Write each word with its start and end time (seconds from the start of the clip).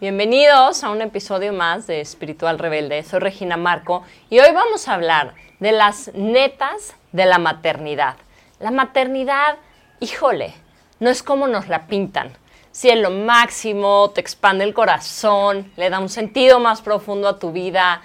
Bienvenidos 0.00 0.82
a 0.82 0.88
un 0.88 1.02
episodio 1.02 1.52
más 1.52 1.86
de 1.86 2.00
Espiritual 2.00 2.58
Rebelde. 2.58 3.02
Soy 3.02 3.18
Regina 3.18 3.58
Marco 3.58 4.02
y 4.30 4.40
hoy 4.40 4.50
vamos 4.54 4.88
a 4.88 4.94
hablar 4.94 5.34
de 5.58 5.72
las 5.72 6.10
netas 6.14 6.94
de 7.12 7.26
la 7.26 7.36
maternidad. 7.36 8.16
La 8.60 8.70
maternidad, 8.70 9.58
híjole, 10.00 10.54
no 11.00 11.10
es 11.10 11.22
como 11.22 11.48
nos 11.48 11.68
la 11.68 11.86
pintan. 11.86 12.32
Si 12.72 12.88
es 12.88 12.96
lo 12.96 13.10
máximo, 13.10 14.10
te 14.14 14.22
expande 14.22 14.64
el 14.64 14.72
corazón, 14.72 15.70
le 15.76 15.90
da 15.90 15.98
un 15.98 16.08
sentido 16.08 16.60
más 16.60 16.80
profundo 16.80 17.28
a 17.28 17.38
tu 17.38 17.52
vida, 17.52 18.00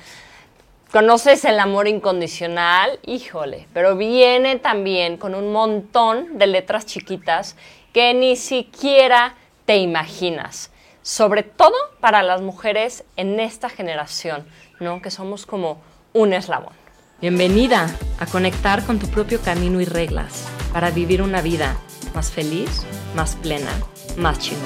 conoces 0.91 1.45
el 1.45 1.57
amor 1.61 1.87
incondicional, 1.87 2.99
híjole, 3.05 3.69
pero 3.73 3.95
viene 3.95 4.57
también 4.57 5.15
con 5.15 5.33
un 5.33 5.53
montón 5.53 6.37
de 6.37 6.47
letras 6.47 6.85
chiquitas 6.85 7.55
que 7.93 8.13
ni 8.13 8.35
siquiera 8.35 9.35
te 9.65 9.77
imaginas 9.77 10.71
sobre 11.05 11.43
todo 11.43 11.75
para 11.99 12.23
las 12.23 12.41
mujeres 12.41 13.03
en 13.15 13.39
esta 13.39 13.69
generación, 13.69 14.43
¿no? 14.79 15.03
Que 15.03 15.11
somos 15.11 15.45
como 15.45 15.79
un 16.13 16.33
eslabón. 16.33 16.73
Bienvenida 17.21 17.95
a 18.19 18.25
conectar 18.25 18.83
con 18.87 18.97
tu 18.97 19.07
propio 19.09 19.39
camino 19.39 19.79
y 19.79 19.85
reglas 19.85 20.47
para 20.73 20.89
vivir 20.89 21.21
una 21.21 21.41
vida 21.41 21.77
más 22.15 22.31
feliz, 22.31 22.87
más 23.13 23.35
plena, 23.35 23.69
más 24.17 24.39
chingón. 24.39 24.65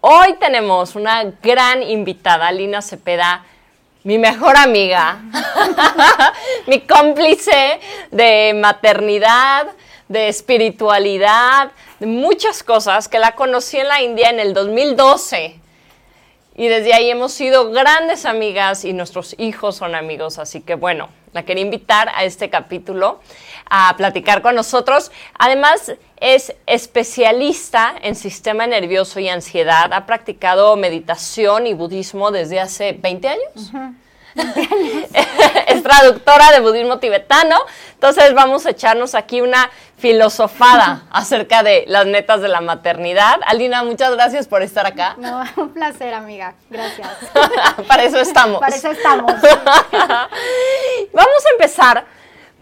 Hoy 0.00 0.36
tenemos 0.38 0.94
una 0.94 1.24
gran 1.42 1.82
invitada, 1.82 2.52
Lina 2.52 2.80
Cepeda, 2.80 3.44
mi 4.04 4.18
mejor 4.18 4.56
amiga, 4.56 5.20
mi 6.68 6.82
cómplice 6.82 7.80
de 8.12 8.54
maternidad, 8.54 9.66
de 10.06 10.28
espiritualidad, 10.28 11.72
de 11.98 12.06
muchas 12.06 12.62
cosas, 12.62 13.08
que 13.08 13.18
la 13.18 13.32
conocí 13.32 13.76
en 13.78 13.88
la 13.88 14.02
India 14.02 14.30
en 14.30 14.40
el 14.40 14.54
2012. 14.54 15.60
Y 16.54 16.66
desde 16.66 16.92
ahí 16.92 17.08
hemos 17.08 17.32
sido 17.32 17.70
grandes 17.70 18.26
amigas 18.26 18.84
y 18.84 18.92
nuestros 18.92 19.36
hijos 19.38 19.76
son 19.76 19.94
amigos. 19.94 20.38
Así 20.38 20.60
que 20.60 20.74
bueno, 20.74 21.08
la 21.32 21.44
quería 21.44 21.62
invitar 21.62 22.08
a 22.14 22.24
este 22.24 22.50
capítulo 22.50 23.20
a 23.70 23.94
platicar 23.96 24.42
con 24.42 24.56
nosotros. 24.56 25.12
Además, 25.38 25.92
es 26.20 26.54
especialista 26.66 27.94
en 28.02 28.16
sistema 28.16 28.66
nervioso 28.66 29.20
y 29.20 29.28
ansiedad. 29.28 29.92
Ha 29.92 30.04
practicado 30.06 30.74
meditación 30.76 31.66
y 31.66 31.74
budismo 31.74 32.30
desde 32.32 32.58
hace 32.58 32.92
20 32.92 33.28
años. 33.28 33.72
es 35.66 35.82
traductora 35.82 36.52
de 36.52 36.60
budismo 36.60 36.98
tibetano. 36.98 37.56
Entonces 37.94 38.34
vamos 38.34 38.66
a 38.66 38.70
echarnos 38.70 39.14
aquí 39.14 39.40
una 39.40 39.70
filosofada 39.96 41.02
acerca 41.10 41.62
de 41.62 41.84
las 41.86 42.06
netas 42.06 42.40
de 42.40 42.48
la 42.48 42.60
maternidad. 42.60 43.40
Alina, 43.46 43.82
muchas 43.82 44.12
gracias 44.12 44.46
por 44.46 44.62
estar 44.62 44.86
acá. 44.86 45.16
No, 45.18 45.42
un 45.56 45.70
placer, 45.70 46.14
amiga. 46.14 46.54
Gracias. 46.70 47.08
Para 47.86 48.04
eso 48.04 48.18
estamos. 48.18 48.60
Para 48.60 48.76
eso 48.76 48.90
estamos. 48.90 49.32
vamos 51.12 51.46
a 51.46 51.50
empezar 51.52 52.04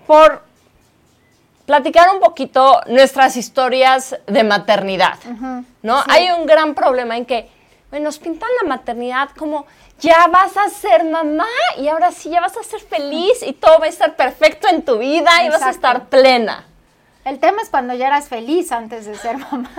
por 0.06 0.42
platicar 1.66 2.08
un 2.14 2.20
poquito 2.20 2.80
nuestras 2.86 3.36
historias 3.36 4.16
de 4.26 4.44
maternidad, 4.44 5.18
¿no? 5.82 6.02
Hay 6.08 6.30
un 6.30 6.46
gran 6.46 6.74
problema 6.74 7.16
en 7.16 7.26
que 7.26 7.50
nos 7.92 8.18
pintan 8.18 8.48
la 8.62 8.68
maternidad 8.68 9.30
como 9.30 9.66
ya 10.00 10.26
vas 10.26 10.56
a 10.56 10.68
ser 10.68 11.04
mamá 11.04 11.46
y 11.78 11.88
ahora 11.88 12.12
sí 12.12 12.30
ya 12.30 12.40
vas 12.40 12.56
a 12.56 12.62
ser 12.62 12.80
feliz 12.80 13.42
y 13.42 13.52
todo 13.52 13.78
va 13.78 13.86
a 13.86 13.88
estar 13.88 14.16
perfecto 14.16 14.68
en 14.68 14.84
tu 14.84 14.98
vida 14.98 15.30
y 15.44 15.48
vas 15.48 15.62
a 15.62 15.70
estar 15.70 16.08
plena. 16.08 16.66
El 17.24 17.38
tema 17.38 17.62
es 17.62 17.70
cuando 17.70 17.94
ya 17.94 18.08
eras 18.08 18.28
feliz 18.28 18.70
antes 18.72 19.06
de 19.06 19.16
ser 19.16 19.38
mamá. 19.50 19.70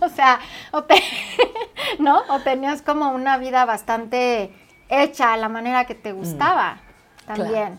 O 0.00 0.08
sea, 0.08 0.40
o 0.72 0.84
¿no? 1.98 2.22
O 2.28 2.40
tenías 2.40 2.82
como 2.82 3.10
una 3.10 3.38
vida 3.38 3.64
bastante 3.64 4.54
hecha 4.88 5.32
a 5.32 5.36
la 5.36 5.48
manera 5.48 5.84
que 5.84 5.94
te 5.94 6.12
gustaba 6.12 6.78
también. 7.26 7.78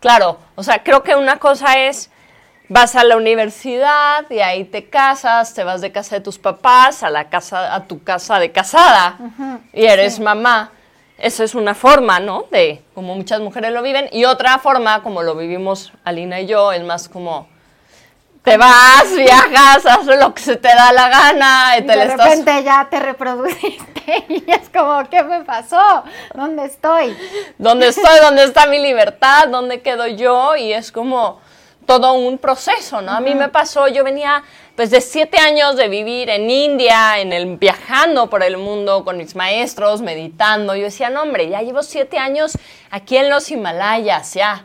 Claro. 0.00 0.38
o 0.54 0.62
sea, 0.62 0.82
creo 0.82 1.02
que 1.02 1.16
una 1.16 1.38
cosa 1.38 1.78
es 1.78 2.10
vas 2.74 2.96
a 2.96 3.04
la 3.04 3.16
universidad 3.16 4.28
y 4.28 4.40
ahí 4.40 4.64
te 4.64 4.90
casas, 4.90 5.54
te 5.54 5.62
vas 5.62 5.80
de 5.80 5.92
casa 5.92 6.16
de 6.16 6.22
tus 6.22 6.40
papás 6.40 7.04
a 7.04 7.08
la 7.08 7.28
casa 7.28 7.72
a 7.72 7.84
tu 7.84 8.02
casa 8.02 8.40
de 8.40 8.50
casada 8.50 9.16
y 9.72 9.84
eres 9.84 10.18
mamá. 10.18 10.72
Esa 11.16 11.44
es 11.44 11.54
una 11.54 11.76
forma, 11.76 12.18
¿no? 12.18 12.46
De 12.50 12.82
como 12.92 13.14
muchas 13.14 13.38
mujeres 13.38 13.70
lo 13.70 13.80
viven. 13.80 14.08
Y 14.10 14.24
otra 14.24 14.58
forma, 14.58 15.04
como 15.04 15.22
lo 15.22 15.36
vivimos 15.36 15.92
Alina 16.02 16.40
y 16.40 16.46
yo, 16.46 16.72
es 16.72 16.82
más 16.82 17.08
como 17.08 17.46
te 18.42 18.56
vas, 18.56 19.04
viajas, 19.16 19.86
haces 19.86 20.18
lo 20.18 20.34
que 20.34 20.42
se 20.42 20.56
te 20.56 20.66
da 20.66 20.92
la 20.92 21.08
gana. 21.08 21.78
Y, 21.78 21.82
de 21.82 22.04
repente 22.06 22.64
ya 22.64 22.88
te 22.90 22.98
reproduciste 22.98 24.24
y 24.28 24.50
es 24.50 24.68
como, 24.70 25.08
¿qué 25.08 25.22
me 25.22 25.44
pasó? 25.44 26.02
¿Dónde 26.34 26.64
estoy? 26.64 27.16
¿Dónde 27.56 27.86
estoy? 27.86 28.18
¿Dónde 28.20 28.42
está 28.42 28.66
mi 28.66 28.80
libertad? 28.80 29.46
¿Dónde 29.46 29.80
quedo 29.80 30.08
yo? 30.08 30.56
Y 30.56 30.72
es 30.72 30.90
como 30.90 31.43
todo 31.86 32.14
un 32.14 32.38
proceso, 32.38 33.00
¿no? 33.00 33.12
A 33.12 33.20
mí 33.20 33.34
me 33.34 33.48
pasó, 33.48 33.88
yo 33.88 34.04
venía 34.04 34.42
pues 34.76 34.90
de 34.90 35.00
siete 35.00 35.38
años 35.38 35.76
de 35.76 35.88
vivir 35.88 36.28
en 36.30 36.50
India, 36.50 37.20
en 37.20 37.32
el, 37.32 37.56
viajando 37.56 38.28
por 38.28 38.42
el 38.42 38.56
mundo 38.56 39.04
con 39.04 39.16
mis 39.16 39.36
maestros, 39.36 40.02
meditando. 40.02 40.74
Yo 40.74 40.84
decía, 40.84 41.10
no, 41.10 41.22
hombre, 41.22 41.48
ya 41.48 41.62
llevo 41.62 41.82
siete 41.82 42.18
años 42.18 42.58
aquí 42.90 43.16
en 43.16 43.30
los 43.30 43.50
Himalayas, 43.50 44.34
ya. 44.34 44.64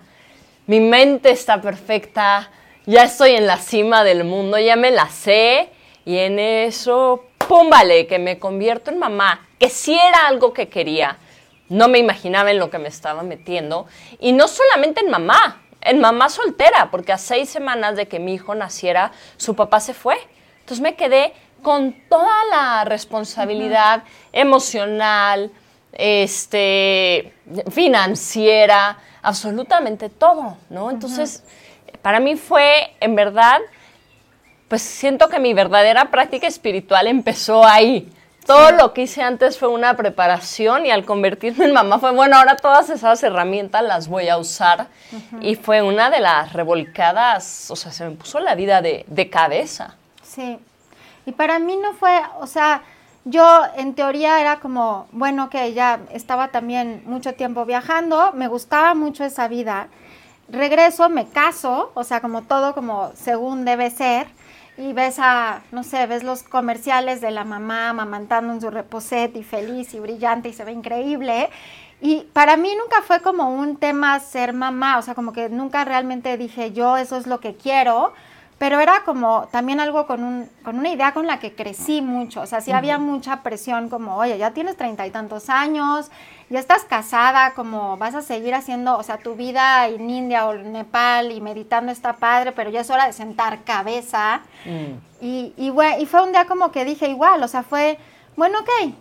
Mi 0.66 0.80
mente 0.80 1.32
está 1.32 1.62
perfecta, 1.62 2.52
ya 2.86 3.04
estoy 3.04 3.32
en 3.32 3.46
la 3.46 3.58
cima 3.58 4.04
del 4.04 4.24
mundo, 4.24 4.58
ya 4.58 4.76
me 4.76 4.92
la 4.92 5.10
sé. 5.10 5.70
Y 6.06 6.18
en 6.18 6.40
eso, 6.40 7.26
pum, 7.38 7.70
vale, 7.70 8.08
que 8.08 8.18
me 8.18 8.40
convierto 8.40 8.90
en 8.90 8.98
mamá, 8.98 9.48
que 9.60 9.70
sí 9.70 9.94
era 9.94 10.28
algo 10.28 10.54
que 10.54 10.70
quería. 10.70 11.18
No 11.68 11.88
me 11.88 12.00
imaginaba 12.00 12.50
en 12.50 12.58
lo 12.58 12.72
que 12.72 12.80
me 12.80 12.88
estaba 12.88 13.22
metiendo. 13.22 13.86
Y 14.20 14.32
no 14.32 14.48
solamente 14.48 15.02
en 15.02 15.12
mamá, 15.12 15.62
en 15.82 16.00
mamá 16.00 16.30
soltera, 16.30 16.90
porque 16.92 17.12
a 17.14 17.18
seis 17.18 17.50
semanas 17.50 17.96
de 17.96 18.08
que 18.08 18.20
mi 18.20 18.34
hijo 18.34 18.56
naciera, 18.56 19.12
su 19.38 19.56
papá 19.56 19.80
se 19.80 19.94
fue. 19.94 20.18
Entonces 20.60 20.82
me 20.82 20.96
quedé 20.96 21.34
con 21.62 21.94
toda 22.10 22.34
la 22.52 22.86
responsabilidad 22.86 24.04
emocional, 24.32 25.52
este, 25.94 27.34
financiera, 27.72 28.98
absolutamente 29.22 30.10
todo, 30.10 30.58
¿no? 30.70 30.92
Entonces, 30.92 31.44
para 32.02 32.20
mí 32.20 32.36
fue, 32.36 32.96
en 33.00 33.16
verdad, 33.16 33.60
pues 34.68 34.82
siento 34.82 35.30
que 35.30 35.40
mi 35.40 35.54
verdadera 35.54 36.12
práctica 36.12 36.48
espiritual 36.48 37.08
empezó 37.08 37.66
ahí. 37.66 38.12
Todo 38.50 38.72
lo 38.72 38.94
que 38.94 39.04
hice 39.04 39.22
antes 39.22 39.60
fue 39.60 39.68
una 39.68 39.96
preparación 39.96 40.84
y 40.84 40.90
al 40.90 41.06
convertirme 41.06 41.66
en 41.66 41.74
mamá 41.74 42.00
fue, 42.00 42.12
bueno, 42.12 42.36
ahora 42.36 42.56
todas 42.56 42.90
esas 42.90 43.22
herramientas 43.22 43.84
las 43.84 44.08
voy 44.08 44.28
a 44.28 44.40
usar. 44.40 44.88
Y 45.40 45.54
fue 45.54 45.84
una 45.84 46.10
de 46.10 46.20
las 46.20 46.54
revolcadas, 46.54 47.70
o 47.70 47.76
sea, 47.76 47.92
se 47.92 48.06
me 48.06 48.16
puso 48.16 48.40
la 48.40 48.56
vida 48.56 48.82
de, 48.82 49.06
de 49.08 49.30
cabeza. 49.30 49.98
Sí. 50.24 50.58
Y 51.28 51.32
para 51.32 51.60
mí 51.60 51.78
no 51.78 51.94
fue, 51.94 52.20
o 52.40 52.48
sea, 52.48 52.82
yo 53.24 53.66
en 53.76 53.94
teoría 53.94 54.42
era 54.42 54.60
como, 54.60 55.08
bueno, 55.12 55.52
que 55.52 55.74
ya 55.74 56.00
estaba 56.12 56.48
también 56.48 57.04
mucho 57.06 57.36
tiempo 57.36 57.66
viajando, 57.66 58.32
me 58.34 58.48
gustaba 58.48 58.96
mucho 58.96 59.24
esa 59.24 59.48
vida. 59.48 59.90
Regreso, 60.48 61.08
me 61.10 61.28
caso, 61.28 61.92
o 61.94 62.04
sea, 62.04 62.20
como 62.20 62.42
todo 62.42 62.74
como 62.74 63.12
según 63.14 63.64
debe 63.64 63.92
ser 63.92 64.26
y 64.80 64.94
ves 64.94 65.20
a, 65.20 65.62
no 65.74 65.84
sé, 65.84 66.08
ves 66.08 66.24
los 66.24 66.42
comerciales 66.42 67.20
de 67.20 67.32
la 67.32 67.44
mamá 67.44 67.90
amamantando 67.90 68.54
en 68.54 68.62
su 68.62 68.70
reposet 68.70 69.36
y 69.36 69.44
feliz 69.44 69.94
y 69.94 70.00
brillante 70.00 70.48
y 70.48 70.54
se 70.54 70.64
ve 70.64 70.72
increíble. 70.72 71.50
Y 72.00 72.22
para 72.32 72.56
mí 72.56 72.72
nunca 72.78 73.02
fue 73.02 73.22
como 73.22 73.54
un 73.54 73.76
tema 73.76 74.18
ser 74.22 74.54
mamá, 74.54 74.98
o 74.98 75.02
sea, 75.02 75.16
como 75.16 75.34
que 75.34 75.50
nunca 75.50 75.84
realmente 75.84 76.38
dije 76.38 76.72
yo 76.72 76.96
eso 76.96 77.18
es 77.18 77.28
lo 77.28 77.42
que 77.42 77.56
quiero, 77.56 78.14
pero 78.60 78.82
era 78.82 79.04
como 79.06 79.48
también 79.52 79.80
algo 79.80 80.06
con, 80.06 80.24
un, 80.24 80.50
con 80.64 80.78
una 80.78 80.90
idea 80.90 81.14
con 81.14 81.26
la 81.26 81.40
que 81.40 81.56
crecí 81.56 82.02
mucho, 82.02 82.42
o 82.42 82.46
sea, 82.46 82.60
sí 82.60 82.72
había 82.72 83.00
mucha 83.00 83.42
presión 83.42 83.90
como, 83.90 84.18
oye, 84.18 84.38
ya 84.38 84.52
tienes 84.52 84.76
treinta 84.76 85.08
y 85.08 85.12
tantos 85.12 85.50
años, 85.50 86.12
ya 86.50 86.60
estás 86.60 86.84
casada, 86.84 87.54
como 87.54 87.96
vas 87.98 88.16
a 88.16 88.22
seguir 88.22 88.54
haciendo, 88.54 88.98
o 88.98 89.04
sea, 89.04 89.18
tu 89.18 89.36
vida 89.36 89.88
en 89.88 90.10
India 90.10 90.46
o 90.46 90.54
en 90.54 90.74
Nepal 90.74 91.32
y 91.32 91.40
meditando 91.40 91.92
está 91.92 92.14
padre, 92.14 92.52
pero 92.52 92.70
ya 92.70 92.82
es 92.82 92.90
hora 92.90 93.08
de 93.08 93.14
sentar 93.14 93.64
cabeza. 93.64 94.42
Mm. 94.66 95.24
Y, 95.26 95.54
y, 95.56 95.72
y 96.00 96.06
fue 96.06 96.22
un 96.22 96.32
día 96.34 96.46
como 96.46 96.72
que 96.72 96.84
dije 96.84 97.08
igual, 97.08 97.42
o 97.42 97.48
sea, 97.48 97.64
fue, 97.64 97.98
bueno, 98.36 98.60
ok, 98.60 98.94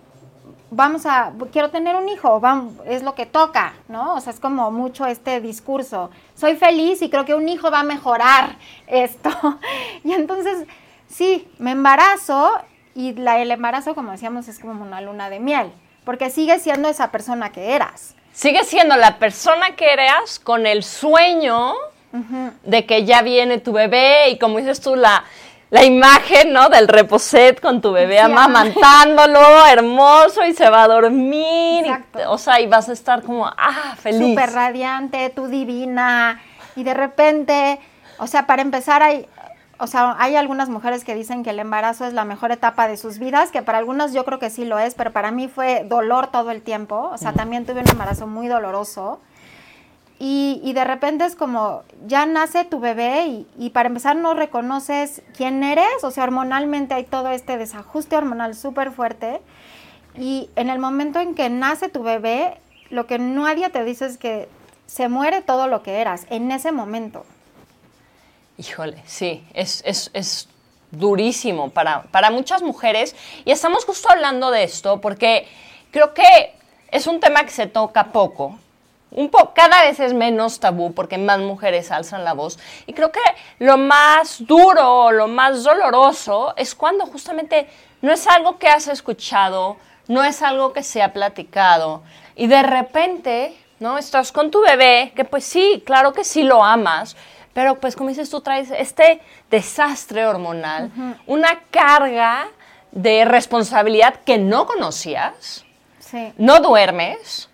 vamos 0.71 1.07
a, 1.07 1.33
quiero 1.53 1.71
tener 1.71 1.97
un 1.97 2.09
hijo, 2.09 2.41
vamos, 2.41 2.75
es 2.87 3.03
lo 3.03 3.15
que 3.15 3.27
toca, 3.27 3.75
¿no? 3.89 4.15
O 4.15 4.21
sea, 4.21 4.33
es 4.33 4.41
como 4.41 4.71
mucho 4.71 5.07
este 5.07 5.41
discurso. 5.41 6.11
Soy 6.35 6.57
feliz 6.57 7.03
y 7.03 7.11
creo 7.11 7.25
que 7.25 7.35
un 7.35 7.49
hijo 7.49 7.71
va 7.71 7.81
a 7.81 7.85
mejorar 7.85 8.57
esto. 8.87 9.31
y 10.05 10.13
entonces, 10.13 10.67
sí, 11.09 11.49
me 11.59 11.73
embarazo 11.73 12.53
y 12.95 13.15
la, 13.15 13.39
el 13.41 13.51
embarazo, 13.51 13.95
como 13.95 14.13
decíamos, 14.13 14.49
es 14.49 14.59
como 14.59 14.83
una 14.83 15.01
luna 15.01 15.31
de 15.31 15.41
miel, 15.41 15.73
porque 16.05 16.31
sigues 16.31 16.63
siendo 16.63 16.89
esa 16.89 17.11
persona 17.11 17.51
que 17.53 17.75
eras. 17.75 18.15
Sigue 18.33 18.63
siendo 18.65 18.97
la 18.97 19.19
persona 19.19 19.75
que 19.75 19.93
eras 19.93 20.39
con 20.39 20.67
el 20.67 20.85
sueño 20.85 21.75
de 22.63 22.87
que 22.87 23.05
ya 23.05 23.23
viene 23.23 23.59
tu 23.59 23.73
bebé 23.73 24.31
y 24.31 24.39
como 24.39 24.59
dices 24.59 24.81
tú, 24.81 24.97
la 24.97 25.25
la 25.71 25.85
imagen, 25.85 26.53
¿no? 26.53 26.69
Del 26.69 26.89
reposet 26.89 27.61
con 27.61 27.81
tu 27.81 27.93
bebé 27.93 28.21
amamantándolo, 28.21 29.67
hermoso, 29.67 30.45
y 30.47 30.55
se 30.55 30.71
va 30.71 30.85
a 30.85 30.89
dormir. 30.89 31.85
o 32.27 32.39
sea, 32.39 32.61
y 32.61 32.67
vas 32.67 32.89
a 32.89 32.93
estar 32.93 33.23
como, 33.23 33.47
ah, 33.47 33.95
feliz. 33.99 34.31
Súper 34.31 34.53
radiante, 34.53 35.31
tú 35.31 35.47
divina. 35.49 36.41
Y 36.75 36.85
de 36.85 36.95
repente, 36.95 37.81
o 38.19 38.27
sea, 38.27 38.47
para 38.47 38.63
empezar 38.63 39.03
hay, 39.03 39.29
o 39.79 39.87
sea, 39.87 40.17
hay 40.19 40.37
algunas 40.37 40.69
mujeres 40.69 41.05
que 41.05 41.15
dicen 41.15 41.45
que 41.45 41.51
el 41.51 41.59
embarazo 41.59 42.07
es 42.07 42.15
la 42.15 42.25
mejor 42.25 42.51
etapa 42.51 42.89
de 42.89 42.97
sus 42.97 43.19
vidas, 43.19 43.51
que 43.51 43.63
para 43.63 43.79
algunas 43.79 44.13
yo 44.13 44.25
creo 44.25 44.39
que 44.39 44.51
sí 44.51 44.65
lo 44.65 44.79
es, 44.79 44.95
pero 44.95 45.13
para 45.13 45.31
mí 45.31 45.49
fue 45.49 45.85
dolor 45.85 46.29
todo 46.29 46.51
el 46.51 46.63
tiempo. 46.63 47.11
O 47.13 47.19
sea, 47.19 47.33
también 47.33 47.67
tuve 47.67 47.81
un 47.81 47.89
embarazo 47.89 48.27
muy 48.27 48.49
doloroso. 48.49 49.21
Y, 50.63 50.73
de 50.73 50.85
repente 50.85 51.25
es 51.25 51.35
como, 51.35 51.83
ya 52.07 52.27
nace 52.27 52.65
tu 52.65 52.81
bebé 52.81 53.45
y, 53.59 53.71
para 53.71 53.89
empezar 53.89 54.17
no 54.17 54.35
reconoces 54.35 55.23
quién 55.37 55.63
eres, 55.63 56.03
o 56.03 56.11
sea, 56.11 56.25
hormonalmente 56.25 56.95
hay 56.95 57.05
todo 57.05 57.29
este 57.31 57.57
desajuste 57.57 58.17
hormonal 58.17 58.55
súper 58.55 58.91
fuerte. 58.91 59.41
Y 60.17 60.51
en 60.57 60.71
el 60.71 60.79
momento 60.79 61.21
en 61.21 61.35
que 61.35 61.51
nace 61.51 61.89
tu 61.89 62.03
bebé, 62.03 62.59
lo 62.91 63.07
que 63.07 63.19
nadie 63.19 63.69
te 63.71 63.85
dice 63.85 64.07
es 64.07 64.19
que 64.19 64.49
se 64.87 65.09
muere 65.09 65.43
todo 65.43 65.67
lo 65.67 65.83
que 65.83 66.01
eras 66.01 66.27
en 66.31 66.51
ese 66.51 66.73
momento. 66.73 67.25
Híjole, 68.57 69.03
sí, 69.07 69.45
es, 69.55 69.83
es 69.85 70.49
durísimo 70.91 71.71
para, 71.71 72.03
para 72.05 72.31
muchas 72.31 72.63
mujeres. 72.63 73.15
Y 73.45 73.51
estamos 73.51 73.85
justo 73.85 74.11
hablando 74.11 74.51
de 74.51 74.65
esto 74.65 75.01
porque 75.01 75.47
creo 75.91 76.15
que 76.15 76.55
es 76.91 77.07
un 77.07 77.21
tema 77.21 77.45
que 77.45 77.51
se 77.51 77.67
toca 77.67 78.13
poco 78.13 78.59
un 79.11 79.31
poco, 79.31 79.53
cada 79.55 79.83
vez 79.83 80.01
es 80.01 80.13
menos 80.13 80.61
tabú 80.61 80.93
porque 80.93 81.19
más 81.19 81.39
mujeres 81.41 81.91
alzan 81.91 82.25
la 82.25 82.35
voz. 82.35 82.59
Y 82.87 82.93
creo 82.93 83.11
que 83.11 83.21
lo 83.59 83.79
más 83.79 84.47
duro, 84.47 85.11
lo 85.13 85.29
más 85.29 85.65
doloroso 85.65 86.55
es 86.57 86.75
cuando 86.75 87.07
justamente 87.07 87.69
no 88.03 88.13
es 88.13 88.27
algo 88.27 88.59
que 88.59 88.69
has 88.69 88.89
escuchado, 88.89 89.77
no 90.09 90.25
es 90.25 90.43
algo 90.43 90.73
que 90.73 90.83
se 90.83 91.03
ha 91.03 91.13
platicado. 91.13 92.03
Y 92.37 92.47
de 92.47 92.63
repente, 92.63 93.57
¿no? 93.81 93.99
Estás 93.99 94.31
con 94.33 94.51
tu 94.51 94.61
bebé, 94.61 95.13
que 95.17 95.25
pues 95.25 95.45
sí, 95.45 95.83
claro 95.85 96.13
que 96.13 96.25
sí 96.25 96.43
lo 96.43 96.63
amas, 96.63 97.17
pero 97.53 97.81
pues 97.81 97.97
como 97.97 98.11
dices 98.11 98.31
tú, 98.31 98.41
traes 98.41 98.71
este 98.71 99.21
desastre 99.51 100.27
hormonal, 100.27 100.93
una 101.27 101.61
carga 101.71 102.49
de 102.93 103.25
responsabilidad 103.25 104.21
que 104.25 104.39
no 104.39 104.67
conocías, 104.67 105.65
no 106.37 106.61
duermes, 106.61 107.48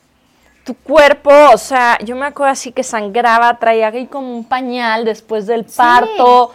tu 0.65 0.75
cuerpo, 0.75 1.31
o 1.53 1.59
sea, 1.59 1.99
yo 1.99 2.17
me 2.17 2.27
acuerdo 2.27 2.53
así 2.53 2.73
que 2.73 2.83
sangraba, 2.83 3.59
traía 3.59 3.89
ahí 3.89 4.07
como 4.07 4.35
un 4.35 4.45
pañal 4.45 5.05
después 5.05 5.47
del 5.47 5.65
parto, 5.65 6.53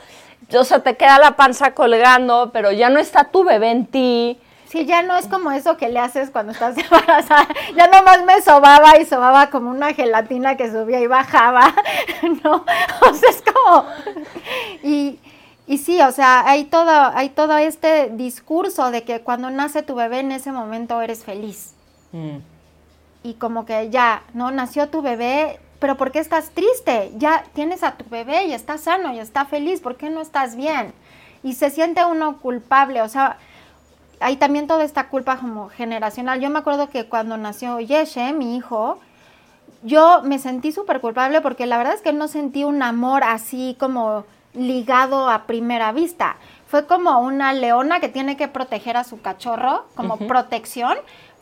o 0.52 0.64
sea, 0.64 0.80
te 0.80 0.98
queda 0.98 1.20
la 1.20 1.36
panza 1.36 1.76
colgando, 1.76 2.50
pero 2.52 2.72
ya 2.72 2.90
no 2.90 3.00
está 3.00 3.26
tu 3.26 3.44
bebé 3.44 3.70
en 3.70 3.86
ti. 3.86 4.40
Sí, 4.66 4.86
ya 4.86 5.02
no 5.04 5.16
es 5.16 5.28
como 5.28 5.52
eso 5.52 5.78
que 5.78 5.90
le 5.90 6.00
haces 6.00 6.32
cuando 6.32 6.52
estás 6.52 6.76
embarazada. 6.78 7.48
Ya 7.76 7.88
nomás 7.88 8.24
me 8.26 8.42
sobaba 8.42 9.00
y 9.00 9.06
sobaba 9.06 9.50
como 9.50 9.70
una 9.70 9.94
gelatina 9.94 10.58
que 10.58 10.72
subía 10.72 11.00
y 11.00 11.08
bajaba, 11.08 11.74
¿no? 12.44 12.66
O 13.02 13.14
sea, 13.14 13.30
es 13.30 13.44
como... 13.44 13.86
Y, 14.84 15.20
y 15.68 15.78
sí, 15.78 16.02
o 16.02 16.12
sea, 16.12 16.48
hay 16.48 16.66
todo, 16.66 17.12
hay 17.14 17.30
todo 17.30 17.58
este 17.58 18.10
discurso 18.12 18.92
de 18.92 19.04
que 19.04 19.22
cuando 19.22 19.50
nace 19.52 19.84
tu 19.84 19.96
bebé 19.96 20.20
en 20.20 20.32
ese 20.32 20.52
momento 20.52 21.00
eres 21.02 21.24
feliz. 21.24 21.74
Mm 22.12 22.38
y 23.24 23.36
como 23.36 23.66
que 23.66 23.90
ya, 23.90 24.24
¿no? 24.34 24.52
Nació 24.52 24.90
tu 24.90 25.02
bebé, 25.02 25.60
pero 25.80 25.98
¿por 25.98 26.12
qué 26.12 26.20
estás 26.20 26.52
triste? 26.52 27.12
Ya 27.18 27.44
tienes 27.54 27.84
a 27.84 27.94
tu 27.94 28.06
bebé 28.10 28.46
y 28.46 28.54
está 28.54 28.78
sano 28.78 29.14
y 29.14 29.20
está 29.20 29.46
feliz, 29.46 29.82
¿por 29.82 29.98
qué 29.98 30.10
no 30.10 30.22
estás 30.22 30.56
bien? 30.56 30.94
Y 31.44 31.54
se 31.54 31.70
siente 31.70 32.04
uno 32.06 32.38
culpable, 32.38 33.02
o 33.02 33.10
sea, 33.10 33.38
hay 34.20 34.36
también 34.36 34.68
toda 34.68 34.84
esta 34.84 35.08
culpa 35.08 35.38
como 35.38 35.70
generacional. 35.70 36.42
Yo 36.42 36.50
me 36.50 36.60
acuerdo 36.60 36.90
que 36.90 37.06
cuando 37.06 37.38
nació 37.38 37.80
Yeshe, 37.80 38.34
mi 38.34 38.58
hijo, 38.58 39.00
yo 39.84 40.22
me 40.24 40.40
sentí 40.40 40.72
súper 40.72 41.00
culpable 41.00 41.42
porque 41.42 41.66
la 41.66 41.78
verdad 41.78 41.94
es 41.94 42.02
que 42.02 42.12
no 42.12 42.28
sentí 42.28 42.64
un 42.64 42.84
amor 42.84 43.24
así 43.24 43.78
como 43.80 44.26
ligado 44.54 45.30
a 45.30 45.44
primera 45.44 45.92
vista. 45.92 46.36
Fue 46.68 46.86
como 46.86 47.20
una 47.20 47.54
leona 47.54 48.00
que 48.00 48.10
tiene 48.10 48.36
que 48.36 48.48
proteger 48.48 48.98
a 48.98 49.04
su 49.04 49.22
cachorro, 49.22 49.86
como 49.96 50.18
protección, 50.18 50.98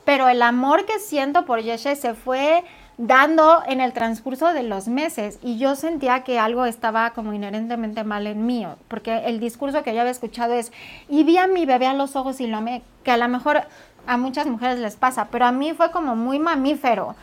pero 0.08 0.30
el 0.30 0.42
amor 0.42 0.86
que 0.86 1.00
siento 1.00 1.44
por 1.44 1.60
Yeshe 1.60 1.94
se 1.98 2.14
fue 2.14 2.64
dando 2.98 3.62
en 3.68 3.82
el 3.82 3.92
transcurso 3.92 4.54
de 4.54 4.64
los 4.64 4.88
meses 4.88 5.38
y 5.44 5.58
yo 5.58 5.76
sentía 5.76 6.24
que 6.24 6.40
algo 6.40 6.64
estaba 6.66 7.10
como 7.10 7.34
inherentemente 7.34 8.06
mal 8.06 8.26
en 8.26 8.46
mí, 8.46 8.66
porque 8.88 9.26
el 9.26 9.42
discurso 9.42 9.84
que 9.84 9.94
yo 9.94 10.00
había 10.00 10.14
escuchado 10.14 10.54
es, 10.54 10.72
y 11.10 11.26
vi 11.26 11.38
a 11.38 11.48
mi 11.48 11.66
bebé 11.66 11.88
a 11.88 11.94
los 11.94 12.16
ojos 12.16 12.40
y 12.40 12.48
lo 12.48 12.56
amé, 12.56 12.84
que 13.04 13.12
a 13.12 13.18
lo 13.18 13.28
mejor 13.28 13.64
a 14.08 14.16
muchas 14.16 14.48
mujeres 14.48 14.80
les 14.80 14.96
pasa, 14.96 15.28
pero 15.30 15.46
a 15.46 15.52
mí 15.52 15.74
fue 15.74 15.92
como 15.92 16.16
muy 16.16 16.40
mamífero. 16.40 17.18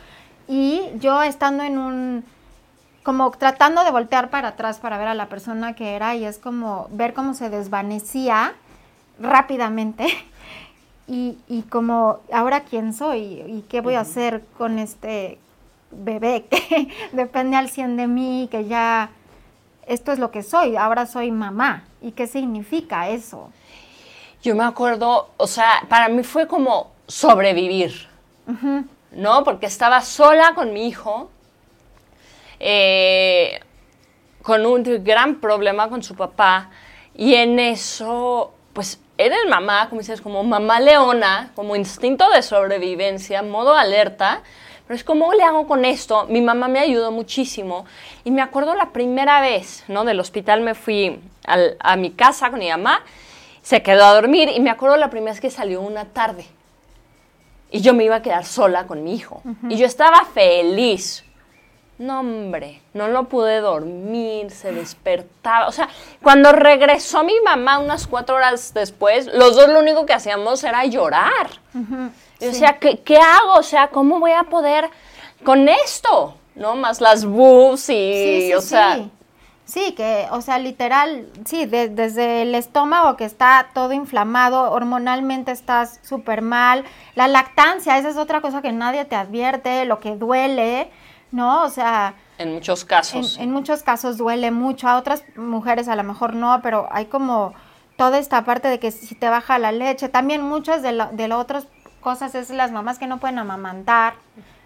Y 0.47 0.83
yo 0.99 1.23
estando 1.23 1.63
en 1.63 1.79
un, 1.79 2.23
como 3.01 3.31
tratando 3.31 3.83
de 3.83 3.89
voltear 3.89 4.29
para 4.29 4.49
atrás 4.49 4.77
para 4.77 4.99
ver 4.99 5.07
a 5.07 5.15
la 5.15 5.27
persona 5.27 5.73
que 5.73 5.95
era 5.95 6.13
y 6.13 6.23
es 6.23 6.37
como 6.37 6.87
ver 6.91 7.15
cómo 7.15 7.33
se 7.33 7.49
desvanecía 7.49 8.53
rápidamente 9.19 10.05
y, 11.07 11.37
y 11.47 11.63
como 11.63 12.19
ahora 12.31 12.63
quién 12.63 12.93
soy 12.93 13.43
y 13.47 13.65
qué 13.69 13.81
voy 13.81 13.95
a 13.95 14.01
hacer 14.01 14.43
con 14.57 14.79
este 14.79 15.37
bebé 15.91 16.45
que 16.49 16.89
depende 17.11 17.57
al 17.57 17.69
100 17.69 17.97
de 17.97 18.07
mí, 18.07 18.47
que 18.51 18.65
ya 18.65 19.11
esto 19.87 20.11
es 20.11 20.19
lo 20.19 20.31
que 20.31 20.43
soy, 20.43 20.75
ahora 20.75 21.05
soy 21.05 21.31
mamá. 21.31 21.83
¿Y 22.01 22.11
qué 22.11 22.27
significa 22.27 23.09
eso? 23.09 23.51
Yo 24.41 24.55
me 24.55 24.63
acuerdo, 24.63 25.29
o 25.37 25.47
sea, 25.47 25.85
para 25.89 26.09
mí 26.09 26.23
fue 26.23 26.47
como 26.47 26.91
sobrevivir, 27.07 28.07
¿no? 29.11 29.43
Porque 29.43 29.65
estaba 29.65 30.01
sola 30.01 30.53
con 30.53 30.73
mi 30.73 30.87
hijo, 30.87 31.29
eh, 32.59 33.59
con 34.43 34.65
un 34.65 34.83
gran 35.03 35.35
problema 35.39 35.89
con 35.89 36.03
su 36.03 36.15
papá, 36.15 36.69
y 37.15 37.33
en 37.33 37.57
eso, 37.57 38.53
pues 38.73 38.99
eres 39.17 39.39
mamá, 39.49 39.89
como 39.89 40.01
dices, 40.01 40.21
como 40.21 40.43
mamá 40.43 40.79
leona, 40.79 41.51
como 41.55 41.75
instinto 41.75 42.29
de 42.29 42.41
sobrevivencia, 42.41 43.41
modo 43.43 43.75
alerta. 43.75 44.41
Pero 44.87 44.95
es 44.95 45.03
como, 45.03 45.33
le 45.33 45.43
hago 45.43 45.67
con 45.67 45.83
esto? 45.83 46.27
Mi 46.29 46.41
mamá 46.41 46.67
me 46.67 46.79
ayudó 46.79 47.11
muchísimo. 47.11 47.85
Y 48.23 48.31
me 48.31 48.41
acuerdo 48.41 48.75
la 48.75 48.91
primera 48.91 49.41
vez, 49.41 49.83
¿no? 49.87 50.05
Del 50.05 50.19
hospital 50.19 50.61
me 50.61 50.75
fui 50.75 51.19
a 51.79 51.95
mi 51.95 52.11
casa 52.11 52.49
con 52.51 52.59
mi 52.59 52.69
mamá, 52.69 53.01
se 53.61 53.81
quedó 53.81 54.05
a 54.05 54.13
dormir 54.13 54.49
y 54.55 54.59
me 54.59 54.69
acuerdo 54.69 54.95
la 54.97 55.09
primera 55.09 55.31
vez 55.31 55.41
que 55.41 55.49
salió 55.49 55.81
una 55.81 56.05
tarde. 56.05 56.45
Y 57.71 57.81
yo 57.81 57.93
me 57.93 58.03
iba 58.03 58.17
a 58.17 58.21
quedar 58.21 58.45
sola 58.45 58.85
con 58.85 59.03
mi 59.03 59.15
hijo. 59.15 59.41
Y 59.69 59.77
yo 59.77 59.85
estaba 59.85 60.23
feliz. 60.25 61.24
No, 61.97 62.19
hombre, 62.19 62.81
no 62.93 63.07
lo 63.07 63.29
pude 63.29 63.61
dormir, 63.61 64.51
se 64.51 64.73
despertaba. 64.73 65.67
O 65.67 65.71
sea, 65.71 65.87
cuando 66.21 66.51
regresó 66.51 67.23
mi 67.23 67.39
mamá 67.39 67.79
unas 67.79 68.05
cuatro 68.05 68.35
horas 68.35 68.73
después, 68.73 69.27
los 69.33 69.55
dos 69.55 69.69
lo 69.69 69.79
único 69.79 70.05
que 70.05 70.13
hacíamos 70.13 70.61
era 70.65 70.83
llorar. 70.85 71.47
o 71.73 72.51
sea, 72.51 72.79
¿qué, 72.79 72.99
¿qué, 72.99 73.17
hago? 73.17 73.53
O 73.53 73.63
sea, 73.63 73.87
¿cómo 73.87 74.19
voy 74.19 74.31
a 74.31 74.43
poder 74.43 74.89
con 75.45 75.69
esto? 75.69 76.35
¿No? 76.55 76.75
Más 76.75 76.99
las 76.99 77.23
boobs 77.25 77.89
y, 77.89 78.53
o 78.53 78.61
sea... 78.61 78.99
Sí, 79.63 79.93
que, 79.93 80.27
o 80.29 80.41
sea, 80.41 80.59
literal, 80.59 81.27
sí, 81.43 81.65
desde 81.65 82.43
el 82.43 82.53
estómago 82.53 83.17
que 83.17 83.25
está 83.25 83.69
todo 83.73 83.93
inflamado, 83.93 84.71
hormonalmente 84.71 85.51
estás 85.51 85.99
súper 86.03 86.43
mal. 86.43 86.83
La 87.15 87.27
lactancia, 87.27 87.97
esa 87.97 88.09
es 88.09 88.17
otra 88.17 88.41
cosa 88.41 88.61
que 88.61 88.71
nadie 88.71 89.05
te 89.05 89.15
advierte, 89.15 89.85
lo 89.85 89.99
que 89.99 90.17
duele. 90.17 90.91
¿No? 91.35 91.63
O 91.63 91.69
sea... 91.69 92.15
En 92.37 92.53
muchos 92.53 92.85
casos. 92.85 93.37
En, 93.37 93.51
muchos 93.51 93.83
casos 93.83 94.17
duele 94.17 94.51
mucho, 94.51 94.87
a 94.87 94.97
otras 94.97 95.23
mujeres 95.35 95.87
a 95.87 95.95
lo 95.95 96.03
mejor 96.03 96.33
no, 96.33 96.59
pero 96.63 96.87
hay 96.91 97.05
como 97.05 97.53
toda 97.97 98.17
esta 98.17 98.43
parte 98.43 98.67
de 98.67 98.79
que 98.79 98.91
si 98.91 99.15
te 99.15 99.29
baja 99.29 99.59
la 99.59 99.71
leche, 99.71 100.09
también 100.09 100.41
muchas 100.41 100.81
de, 100.81 101.07
de 101.11 101.27
las 101.27 101.39
otras 101.39 101.67
cosas 102.01 102.35
es 102.35 102.49
las 102.49 102.71
mamás 102.71 102.99
que 102.99 103.07
no 103.07 103.19
pueden 103.19 103.39
amamantar, 103.39 104.15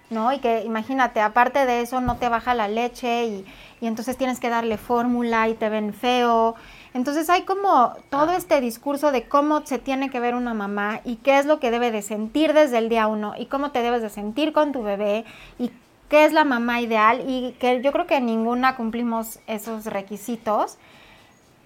¿no? 0.10 0.34
Y 0.34 0.40
que 0.40 0.64
imagínate, 0.64 1.22
aparte 1.22 1.66
de 1.66 1.82
eso 1.82 2.02
no 2.02 2.18
te 2.18 2.30
baja 2.30 2.54
la 2.54 2.68
leche 2.68 3.26
y, 3.26 3.46
y 3.82 3.88
entonces 3.88 4.18
tienes 4.18 4.40
que 4.40 4.50
darle 4.50 4.78
fórmula 4.78 5.48
y 5.48 5.54
te 5.54 5.70
ven 5.70 5.94
feo. 5.94 6.56
Entonces 6.94 7.30
hay 7.30 7.44
como 7.44 7.94
todo 8.10 8.32
ah. 8.32 8.36
este 8.36 8.62
discurso 8.62 9.12
de 9.12 9.28
cómo 9.28 9.66
se 9.66 9.78
tiene 9.78 10.10
que 10.10 10.20
ver 10.20 10.34
una 10.36 10.54
mamá 10.54 11.02
y 11.04 11.18
qué 11.18 11.38
es 11.38 11.46
lo 11.46 11.60
que 11.60 11.72
debe 11.72 11.92
de 11.92 12.02
sentir 12.02 12.54
desde 12.54 12.80
el 12.80 12.90
día 12.90 13.08
uno 13.08 13.34
y 13.38 13.46
cómo 13.46 13.72
te 13.72 13.82
debes 13.82 14.02
de 14.02 14.10
sentir 14.10 14.54
con 14.54 14.72
tu 14.72 14.82
bebé 14.82 15.24
y 15.60 15.72
qué 16.10 16.26
es 16.26 16.34
la 16.34 16.44
mamá 16.44 16.82
ideal 16.82 17.24
y 17.28 17.56
que 17.60 17.82
yo 17.82 17.92
creo 17.92 18.08
que 18.08 18.20
ninguna 18.20 18.76
cumplimos 18.76 19.40
esos 19.48 19.86
requisitos. 19.86 20.78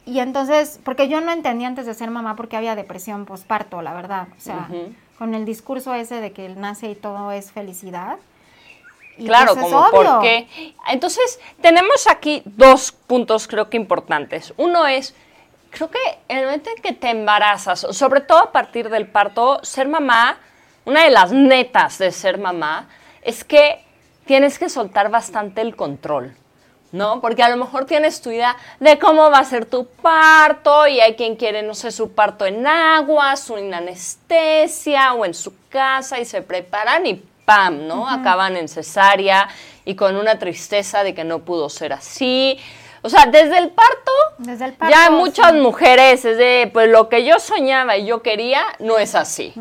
Y 0.05 0.19
entonces, 0.19 0.79
porque 0.83 1.07
yo 1.07 1.21
no 1.21 1.31
entendía 1.31 1.67
antes 1.67 1.85
de 1.85 1.93
ser 1.93 2.11
mamá 2.11 2.35
porque 2.35 2.57
había 2.57 2.75
depresión 2.75 3.25
posparto, 3.25 3.81
la 3.81 3.93
verdad. 3.93 4.27
O 4.37 4.41
sea, 4.41 4.67
con 5.17 5.33
el 5.33 5.45
discurso 5.45 5.93
ese 5.93 6.19
de 6.19 6.33
que 6.33 6.49
nace 6.49 6.89
y 6.89 6.95
todo 6.95 7.31
es 7.31 7.51
felicidad. 7.51 8.17
claro, 9.17 9.53
pues 9.53 9.65
como 9.65 9.89
porque. 9.91 10.47
Entonces, 10.89 11.39
tenemos 11.61 12.07
aquí 12.07 12.41
dos 12.45 12.91
puntos 12.91 13.47
creo 13.47 13.69
que 13.69 13.77
importantes. 13.77 14.53
Uno 14.57 14.85
es 14.85 15.15
creo 15.73 15.89
que 15.89 15.99
en 16.27 16.37
el 16.37 16.45
momento 16.45 16.69
en 16.75 16.81
que 16.81 16.93
te 16.93 17.09
embarazas, 17.09 17.79
sobre 17.91 18.21
todo 18.21 18.39
a 18.39 18.51
partir 18.51 18.89
del 18.89 19.07
parto, 19.07 19.59
ser 19.63 19.87
mamá, 19.87 20.37
una 20.85 21.03
de 21.03 21.09
las 21.09 21.31
netas 21.31 21.97
de 21.97 22.11
ser 22.11 22.37
mamá, 22.37 22.87
es 23.23 23.43
que 23.43 23.83
tienes 24.25 24.59
que 24.59 24.69
soltar 24.69 25.09
bastante 25.09 25.61
el 25.61 25.75
control. 25.75 26.35
¿no? 26.93 27.21
Porque 27.21 27.41
a 27.41 27.49
lo 27.49 27.57
mejor 27.57 27.85
tienes 27.85 28.21
tu 28.21 28.29
idea 28.29 28.55
de 28.79 28.99
cómo 28.99 29.31
va 29.31 29.39
a 29.39 29.43
ser 29.43 29.65
tu 29.65 29.87
parto 29.87 30.87
y 30.87 30.99
hay 30.99 31.15
quien 31.15 31.35
quiere, 31.35 31.63
no 31.63 31.73
sé, 31.73 31.91
su 31.91 32.11
parto 32.11 32.45
en 32.45 32.65
agua, 32.67 33.35
su 33.35 33.55
anestesia 33.55 35.13
o 35.13 35.25
en 35.25 35.33
su 35.33 35.53
casa 35.69 36.19
y 36.19 36.25
se 36.25 36.43
preparan 36.43 37.07
y 37.07 37.15
¡pam! 37.45 37.87
¿no? 37.87 38.07
Acaban 38.07 38.55
en 38.55 38.67
cesárea 38.67 39.49
y 39.85 39.95
con 39.95 40.15
una 40.15 40.37
tristeza 40.37 41.03
de 41.03 41.15
que 41.15 41.23
no 41.23 41.39
pudo 41.39 41.67
ser 41.67 41.93
así. 41.93 42.59
O 43.05 43.09
sea, 43.09 43.25
desde 43.25 43.57
el 43.57 43.69
parto, 43.69 44.11
Desde 44.37 44.63
el 44.65 44.73
parto, 44.73 44.95
ya 44.95 45.09
muchas 45.09 45.51
sí. 45.51 45.57
mujeres 45.57 46.23
es 46.23 46.37
de, 46.37 46.69
pues 46.71 46.87
lo 46.89 47.09
que 47.09 47.25
yo 47.25 47.37
soñaba 47.37 47.97
y 47.97 48.05
yo 48.05 48.21
quería, 48.21 48.63
no 48.79 48.97
es 48.97 49.13
así. 49.13 49.53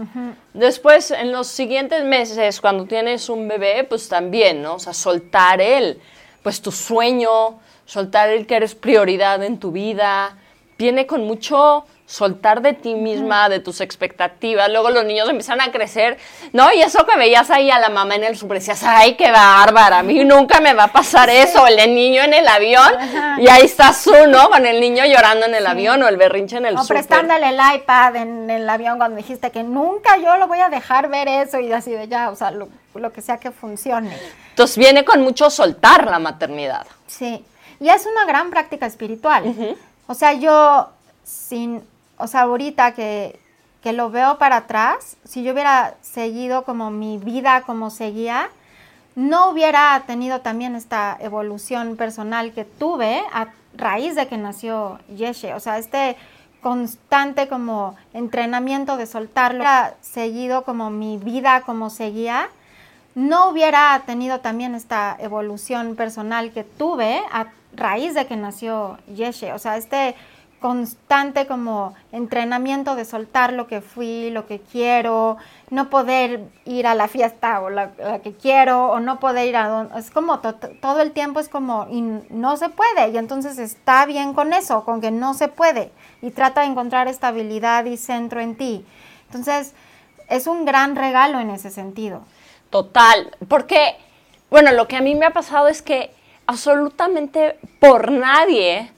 Después, 0.54 1.10
en 1.10 1.32
los 1.32 1.48
siguientes 1.48 2.04
meses, 2.04 2.60
cuando 2.60 2.86
tienes 2.86 3.28
un 3.28 3.48
bebé, 3.48 3.82
pues 3.82 4.08
también, 4.08 4.62
¿no? 4.62 4.74
O 4.74 4.78
sea, 4.78 4.94
soltar 4.94 5.60
él, 5.60 6.00
pues 6.44 6.62
tu 6.62 6.70
sueño, 6.70 7.58
soltar 7.84 8.28
el 8.28 8.46
que 8.46 8.54
eres 8.54 8.76
prioridad 8.76 9.42
en 9.42 9.58
tu 9.58 9.72
vida, 9.72 10.36
viene 10.78 11.06
con 11.06 11.26
mucho 11.26 11.84
soltar 12.12 12.60
de 12.60 12.74
ti 12.74 12.94
misma, 12.94 13.48
de 13.48 13.58
tus 13.58 13.80
expectativas. 13.80 14.68
Luego 14.70 14.90
los 14.90 15.06
niños 15.06 15.30
empiezan 15.30 15.62
a 15.62 15.72
crecer, 15.72 16.18
¿no? 16.52 16.70
Y 16.70 16.82
eso 16.82 17.06
que 17.06 17.16
veías 17.16 17.50
ahí 17.50 17.70
a 17.70 17.78
la 17.78 17.88
mamá 17.88 18.16
en 18.16 18.24
el 18.24 18.36
super, 18.36 18.58
decías, 18.58 18.82
ay, 18.82 19.14
qué 19.14 19.30
bárbara, 19.30 20.00
a 20.00 20.02
mí 20.02 20.22
nunca 20.22 20.60
me 20.60 20.74
va 20.74 20.84
a 20.84 20.92
pasar 20.92 21.30
eso, 21.30 21.66
el 21.66 21.94
niño 21.94 22.22
en 22.22 22.34
el 22.34 22.46
avión, 22.46 22.92
y 23.38 23.48
ahí 23.48 23.62
estás 23.64 24.04
tú, 24.04 24.12
¿no? 24.28 24.50
Con 24.50 24.66
el 24.66 24.78
niño 24.78 25.06
llorando 25.06 25.46
en 25.46 25.54
el 25.54 25.66
avión 25.66 26.02
o 26.02 26.08
el 26.08 26.18
berrinche 26.18 26.58
en 26.58 26.66
el 26.66 26.76
O 26.76 26.86
prestándole 26.86 27.48
el 27.48 27.58
iPad 27.76 28.16
en 28.16 28.50
el 28.50 28.68
avión 28.68 28.98
cuando 28.98 29.16
dijiste 29.16 29.50
que 29.50 29.62
nunca 29.62 30.18
yo 30.18 30.36
lo 30.36 30.48
voy 30.48 30.58
a 30.58 30.68
dejar 30.68 31.08
ver 31.08 31.28
eso 31.28 31.60
y 31.60 31.72
así 31.72 31.92
de 31.92 32.08
ya, 32.08 32.28
o 32.28 32.36
sea, 32.36 32.50
lo, 32.50 32.68
lo 32.94 33.10
que 33.10 33.22
sea 33.22 33.38
que 33.38 33.50
funcione. 33.50 34.14
Entonces 34.50 34.76
viene 34.76 35.02
con 35.02 35.22
mucho 35.22 35.48
soltar 35.48 36.10
la 36.10 36.18
maternidad. 36.18 36.86
Sí, 37.06 37.42
y 37.80 37.88
es 37.88 38.04
una 38.04 38.26
gran 38.26 38.50
práctica 38.50 38.84
espiritual. 38.84 39.76
O 40.06 40.14
sea, 40.14 40.34
yo 40.34 40.90
sin, 41.24 41.82
o 42.16 42.26
sea, 42.26 42.42
ahorita 42.42 42.92
que, 42.92 43.38
que 43.82 43.92
lo 43.92 44.10
veo 44.10 44.38
para 44.38 44.58
atrás, 44.58 45.16
si 45.24 45.42
yo 45.42 45.52
hubiera 45.52 45.94
seguido 46.02 46.64
como 46.64 46.90
mi 46.90 47.18
vida 47.18 47.62
como 47.62 47.90
seguía, 47.90 48.48
no 49.14 49.50
hubiera 49.50 50.02
tenido 50.06 50.40
también 50.40 50.74
esta 50.74 51.16
evolución 51.20 51.96
personal 51.96 52.52
que 52.52 52.64
tuve 52.64 53.22
a 53.32 53.48
raíz 53.76 54.14
de 54.14 54.26
que 54.26 54.38
nació 54.38 54.98
Yeshe. 55.14 55.54
O 55.54 55.60
sea, 55.60 55.78
este 55.78 56.16
constante 56.62 57.48
como 57.48 57.96
entrenamiento 58.14 58.96
de 58.96 59.06
soltarlo, 59.06 59.58
hubiera 59.58 59.94
seguido 60.00 60.64
como 60.64 60.90
mi 60.90 61.18
vida 61.18 61.62
como 61.62 61.90
seguía, 61.90 62.48
no 63.14 63.50
hubiera 63.50 64.00
tenido 64.06 64.40
también 64.40 64.74
esta 64.74 65.16
evolución 65.20 65.96
personal 65.96 66.52
que 66.52 66.64
tuve 66.64 67.20
a 67.32 67.48
raíz 67.74 68.14
de 68.14 68.26
que 68.26 68.36
nació 68.36 68.98
Yeshe. 69.14 69.52
O 69.52 69.58
sea, 69.58 69.76
este 69.76 70.14
constante 70.62 71.46
como 71.46 71.92
entrenamiento 72.12 72.94
de 72.94 73.04
soltar 73.04 73.52
lo 73.52 73.66
que 73.66 73.82
fui, 73.82 74.30
lo 74.30 74.46
que 74.46 74.60
quiero, 74.60 75.36
no 75.68 75.90
poder 75.90 76.40
ir 76.64 76.86
a 76.86 76.94
la 76.94 77.08
fiesta 77.08 77.60
o 77.60 77.68
la, 77.68 77.90
la 77.98 78.20
que 78.20 78.32
quiero, 78.32 78.86
o 78.86 79.00
no 79.00 79.20
poder 79.20 79.48
ir 79.48 79.56
a 79.56 79.68
donde... 79.68 79.98
Es 79.98 80.10
como 80.10 80.38
to- 80.38 80.54
todo 80.54 81.02
el 81.02 81.12
tiempo 81.12 81.40
es 81.40 81.50
como, 81.50 81.86
y 81.90 82.00
no 82.30 82.56
se 82.56 82.70
puede, 82.70 83.10
y 83.10 83.18
entonces 83.18 83.58
está 83.58 84.06
bien 84.06 84.32
con 84.32 84.54
eso, 84.54 84.84
con 84.86 85.02
que 85.02 85.10
no 85.10 85.34
se 85.34 85.48
puede, 85.48 85.92
y 86.22 86.30
trata 86.30 86.62
de 86.62 86.68
encontrar 86.68 87.08
estabilidad 87.08 87.84
y 87.84 87.98
centro 87.98 88.40
en 88.40 88.56
ti. 88.56 88.86
Entonces, 89.26 89.74
es 90.30 90.46
un 90.46 90.64
gran 90.64 90.96
regalo 90.96 91.40
en 91.40 91.50
ese 91.50 91.70
sentido. 91.70 92.22
Total, 92.70 93.36
porque, 93.48 93.96
bueno, 94.48 94.72
lo 94.72 94.88
que 94.88 94.96
a 94.96 95.02
mí 95.02 95.14
me 95.14 95.26
ha 95.26 95.30
pasado 95.32 95.68
es 95.68 95.82
que 95.82 96.10
absolutamente 96.46 97.58
por 97.80 98.10
nadie, 98.10 98.90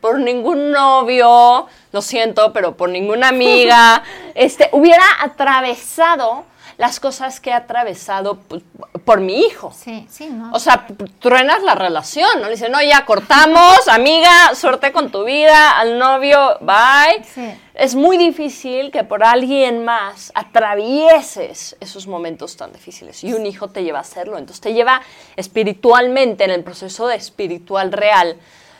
por 0.00 0.18
ningún 0.18 0.70
novio, 0.70 1.66
lo 1.92 2.02
siento, 2.02 2.52
pero 2.52 2.76
por 2.76 2.88
ninguna 2.88 3.28
amiga, 3.28 4.02
este, 4.34 4.68
hubiera 4.72 5.04
atravesado 5.20 6.44
las 6.80 6.98
cosas 6.98 7.40
que 7.40 7.50
he 7.50 7.52
atravesado 7.52 8.36
pues, 8.36 8.62
por 9.04 9.20
mi 9.20 9.42
hijo. 9.42 9.70
Sí, 9.76 10.06
sí, 10.08 10.30
¿no? 10.30 10.50
O 10.54 10.58
sea, 10.58 10.86
truenas 11.18 11.62
la 11.62 11.74
relación, 11.74 12.40
¿no? 12.40 12.46
Le 12.46 12.52
dicen, 12.52 12.72
no, 12.72 12.80
ya 12.80 13.04
cortamos, 13.04 13.86
amiga, 13.88 14.54
suerte 14.54 14.90
con 14.90 15.10
tu 15.10 15.24
vida, 15.24 15.78
al 15.78 15.98
novio, 15.98 16.56
bye. 16.62 17.22
Sí. 17.34 17.52
Es 17.74 17.94
muy 17.94 18.16
difícil 18.16 18.90
que 18.90 19.04
por 19.04 19.22
alguien 19.22 19.84
más 19.84 20.32
atravieses 20.34 21.76
esos 21.80 22.06
momentos 22.06 22.56
tan 22.56 22.72
difíciles. 22.72 23.24
Y 23.24 23.34
un 23.34 23.44
hijo 23.44 23.68
te 23.68 23.82
lleva 23.82 23.98
a 23.98 24.02
hacerlo. 24.02 24.38
Entonces 24.38 24.62
te 24.62 24.72
lleva 24.72 25.02
espiritualmente, 25.36 26.44
en 26.44 26.50
el 26.50 26.64
proceso 26.64 27.08
de 27.08 27.16
espiritual 27.16 27.92
real, 27.92 28.38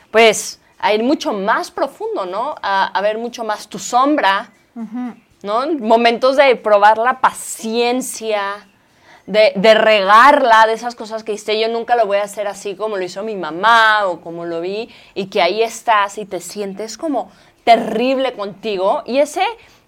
pues 0.09 0.59
a 0.81 0.93
ir 0.93 1.03
mucho 1.03 1.31
más 1.31 1.71
profundo, 1.71 2.25
¿no? 2.25 2.55
A, 2.61 2.85
a 2.85 3.01
ver 3.01 3.17
mucho 3.17 3.43
más 3.43 3.67
tu 3.67 3.79
sombra, 3.79 4.51
¿no? 5.43 5.67
Momentos 5.79 6.37
de 6.37 6.55
probar 6.55 6.97
la 6.97 7.21
paciencia, 7.21 8.67
de, 9.27 9.53
de 9.55 9.73
regarla, 9.75 10.65
de 10.65 10.73
esas 10.73 10.95
cosas 10.95 11.23
que 11.23 11.33
dijiste, 11.33 11.59
yo 11.59 11.67
nunca 11.69 11.95
lo 11.95 12.07
voy 12.07 12.17
a 12.17 12.23
hacer 12.23 12.47
así 12.47 12.75
como 12.75 12.97
lo 12.97 13.03
hizo 13.03 13.21
mi 13.23 13.35
mamá 13.35 14.07
o 14.07 14.21
como 14.21 14.45
lo 14.45 14.59
vi, 14.59 14.89
y 15.13 15.27
que 15.27 15.41
ahí 15.41 15.61
estás 15.61 16.17
y 16.17 16.25
te 16.25 16.41
sientes 16.41 16.97
como 16.97 17.31
terrible 17.63 18.33
contigo. 18.33 19.03
Y 19.05 19.19
ese, 19.19 19.43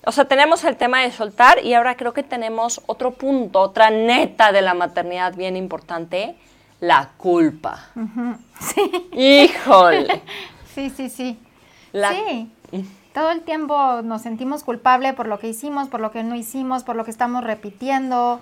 o 0.05 0.11
sea, 0.11 0.25
tenemos 0.25 0.63
el 0.63 0.77
tema 0.77 1.01
de 1.01 1.11
soltar 1.11 1.65
y 1.65 1.73
ahora 1.73 1.97
creo 1.97 2.13
que 2.13 2.23
tenemos 2.23 2.81
otro 2.85 3.11
punto, 3.11 3.59
otra 3.61 3.89
neta 3.89 4.51
de 4.51 4.61
la 4.61 4.75
maternidad 4.75 5.33
bien 5.33 5.57
importante, 5.57 6.35
la 6.79 7.09
culpa. 7.17 7.89
Híjole. 9.11 10.21
Sí, 10.73 10.89
sí, 10.89 11.09
sí. 11.09 11.39
La- 11.91 12.11
Sí. 12.11 12.49
Todo 13.13 13.29
el 13.29 13.41
tiempo 13.41 14.01
nos 14.01 14.23
sentimos 14.23 14.63
culpables 14.63 15.13
por 15.13 15.27
lo 15.27 15.37
que 15.37 15.47
hicimos, 15.47 15.87
por 15.87 15.99
lo 15.99 16.09
que 16.11 16.23
no 16.23 16.33
hicimos, 16.35 16.83
por 16.83 16.95
lo 16.95 17.05
que 17.05 17.11
estamos 17.11 17.43
repitiendo. 17.43 18.41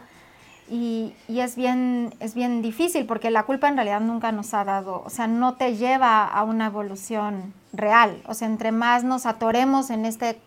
Y, 0.70 1.14
y 1.28 1.42
es, 1.42 1.58
bien, 1.58 2.16
es 2.22 2.34
bien 2.34 2.62
difícil 2.62 3.06
porque 3.06 3.30
la 3.30 3.44
culpa 3.44 3.68
en 3.68 3.76
realidad 3.76 4.00
nunca 4.00 4.32
nos 4.32 4.54
ha 4.54 4.64
dado, 4.64 5.04
o 5.06 5.10
sea, 5.10 5.28
no 5.28 5.56
te 5.56 5.76
lleva 5.76 6.24
a 6.26 6.44
una 6.44 6.68
evolución 6.68 7.54
real. 7.74 8.22
O 8.26 8.34
sea, 8.34 8.48
entre 8.48 8.72
más 8.72 9.04
nos 9.04 9.26
atoremos 9.26 9.90
en 9.90 10.06
este 10.06 10.40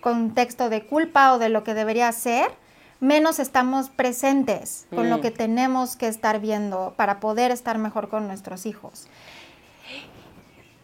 contexto 0.00 0.70
de 0.70 0.86
culpa 0.86 1.34
o 1.34 1.38
de 1.38 1.50
lo 1.50 1.64
que 1.64 1.74
debería 1.74 2.10
ser, 2.12 2.50
menos 3.00 3.38
estamos 3.40 3.90
presentes 3.90 4.86
con 4.94 5.10
lo 5.10 5.18
Mm. 5.18 5.20
que 5.20 5.30
tenemos 5.30 5.96
que 5.96 6.06
estar 6.08 6.40
viendo 6.40 6.94
para 6.96 7.20
poder 7.20 7.50
estar 7.50 7.76
mejor 7.76 8.08
con 8.08 8.26
nuestros 8.28 8.64
hijos. 8.64 9.06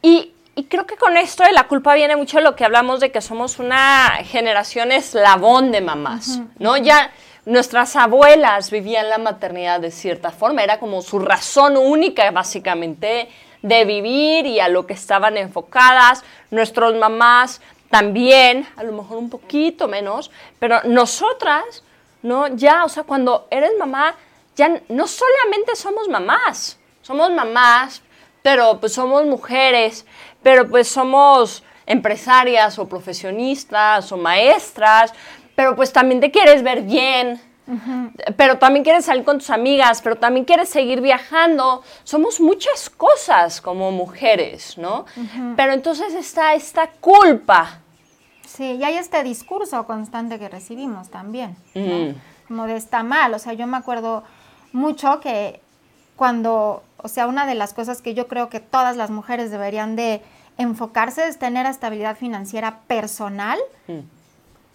Y, 0.02 0.32
y 0.54 0.64
creo 0.64 0.86
que 0.86 0.96
con 0.96 1.16
esto 1.16 1.44
de 1.44 1.52
la 1.52 1.68
culpa 1.68 1.94
viene 1.94 2.16
mucho 2.16 2.40
lo 2.40 2.56
que 2.56 2.64
hablamos 2.64 3.00
de 3.00 3.10
que 3.10 3.20
somos 3.20 3.58
una 3.58 4.18
generación 4.24 4.92
eslabón 4.92 5.72
de 5.72 5.80
mamás, 5.80 6.40
¿no? 6.58 6.76
Ya 6.76 7.12
nuestras 7.44 7.96
abuelas 7.96 8.70
vivían 8.70 9.08
la 9.08 9.18
maternidad 9.18 9.80
de 9.80 9.90
cierta 9.90 10.30
forma, 10.30 10.62
era 10.62 10.78
como 10.78 11.00
su 11.00 11.18
razón 11.18 11.76
única 11.76 12.30
básicamente 12.30 13.28
de 13.62 13.84
vivir 13.84 14.46
y 14.46 14.60
a 14.60 14.68
lo 14.68 14.86
que 14.86 14.94
estaban 14.94 15.36
enfocadas. 15.36 16.24
Nuestros 16.50 16.94
mamás 16.96 17.60
también, 17.90 18.66
a 18.76 18.84
lo 18.84 18.92
mejor 18.92 19.18
un 19.18 19.30
poquito 19.30 19.88
menos, 19.88 20.30
pero 20.58 20.82
nosotras, 20.84 21.82
¿no? 22.22 22.48
Ya, 22.48 22.84
o 22.84 22.88
sea, 22.88 23.04
cuando 23.04 23.48
eres 23.50 23.72
mamá, 23.78 24.14
ya 24.56 24.80
no 24.88 25.06
solamente 25.06 25.74
somos 25.76 26.08
mamás, 26.08 26.78
somos 27.02 27.30
mamás, 27.30 28.02
pero 28.48 28.80
pues 28.80 28.94
somos 28.94 29.26
mujeres, 29.26 30.06
pero 30.42 30.66
pues 30.70 30.88
somos 30.88 31.62
empresarias 31.84 32.78
o 32.78 32.88
profesionistas 32.88 34.10
o 34.10 34.16
maestras, 34.16 35.12
pero 35.54 35.76
pues 35.76 35.92
también 35.92 36.18
te 36.18 36.30
quieres 36.30 36.62
ver 36.62 36.80
bien, 36.80 37.38
pero 38.38 38.56
también 38.56 38.84
quieres 38.84 39.04
salir 39.04 39.22
con 39.22 39.36
tus 39.36 39.50
amigas, 39.50 40.00
pero 40.00 40.16
también 40.16 40.46
quieres 40.46 40.70
seguir 40.70 41.02
viajando. 41.02 41.82
Somos 42.04 42.40
muchas 42.40 42.88
cosas 42.88 43.60
como 43.60 43.92
mujeres, 43.92 44.78
¿no? 44.78 45.04
Pero 45.54 45.74
entonces 45.74 46.14
está 46.14 46.54
esta 46.54 46.86
culpa. 46.86 47.80
Sí, 48.46 48.78
y 48.80 48.82
hay 48.82 48.94
este 48.94 49.22
discurso 49.24 49.86
constante 49.86 50.38
que 50.38 50.48
recibimos 50.48 51.10
también, 51.10 51.54
¿no? 51.74 51.82
Mm. 51.82 52.14
como 52.48 52.66
de 52.66 52.76
está 52.76 53.02
mal. 53.02 53.34
O 53.34 53.38
sea, 53.38 53.52
yo 53.52 53.66
me 53.66 53.76
acuerdo 53.76 54.24
mucho 54.72 55.20
que 55.20 55.60
cuando, 56.16 56.82
o 57.02 57.08
sea, 57.08 57.26
una 57.26 57.46
de 57.46 57.54
las 57.54 57.74
cosas 57.74 58.02
que 58.02 58.14
yo 58.14 58.28
creo 58.28 58.48
que 58.48 58.60
todas 58.60 58.96
las 58.96 59.10
mujeres 59.10 59.50
deberían 59.50 59.96
de 59.96 60.22
enfocarse 60.56 61.26
es 61.28 61.38
tener 61.38 61.66
estabilidad 61.66 62.16
financiera 62.16 62.80
personal, 62.86 63.58
Mm. 63.86 64.00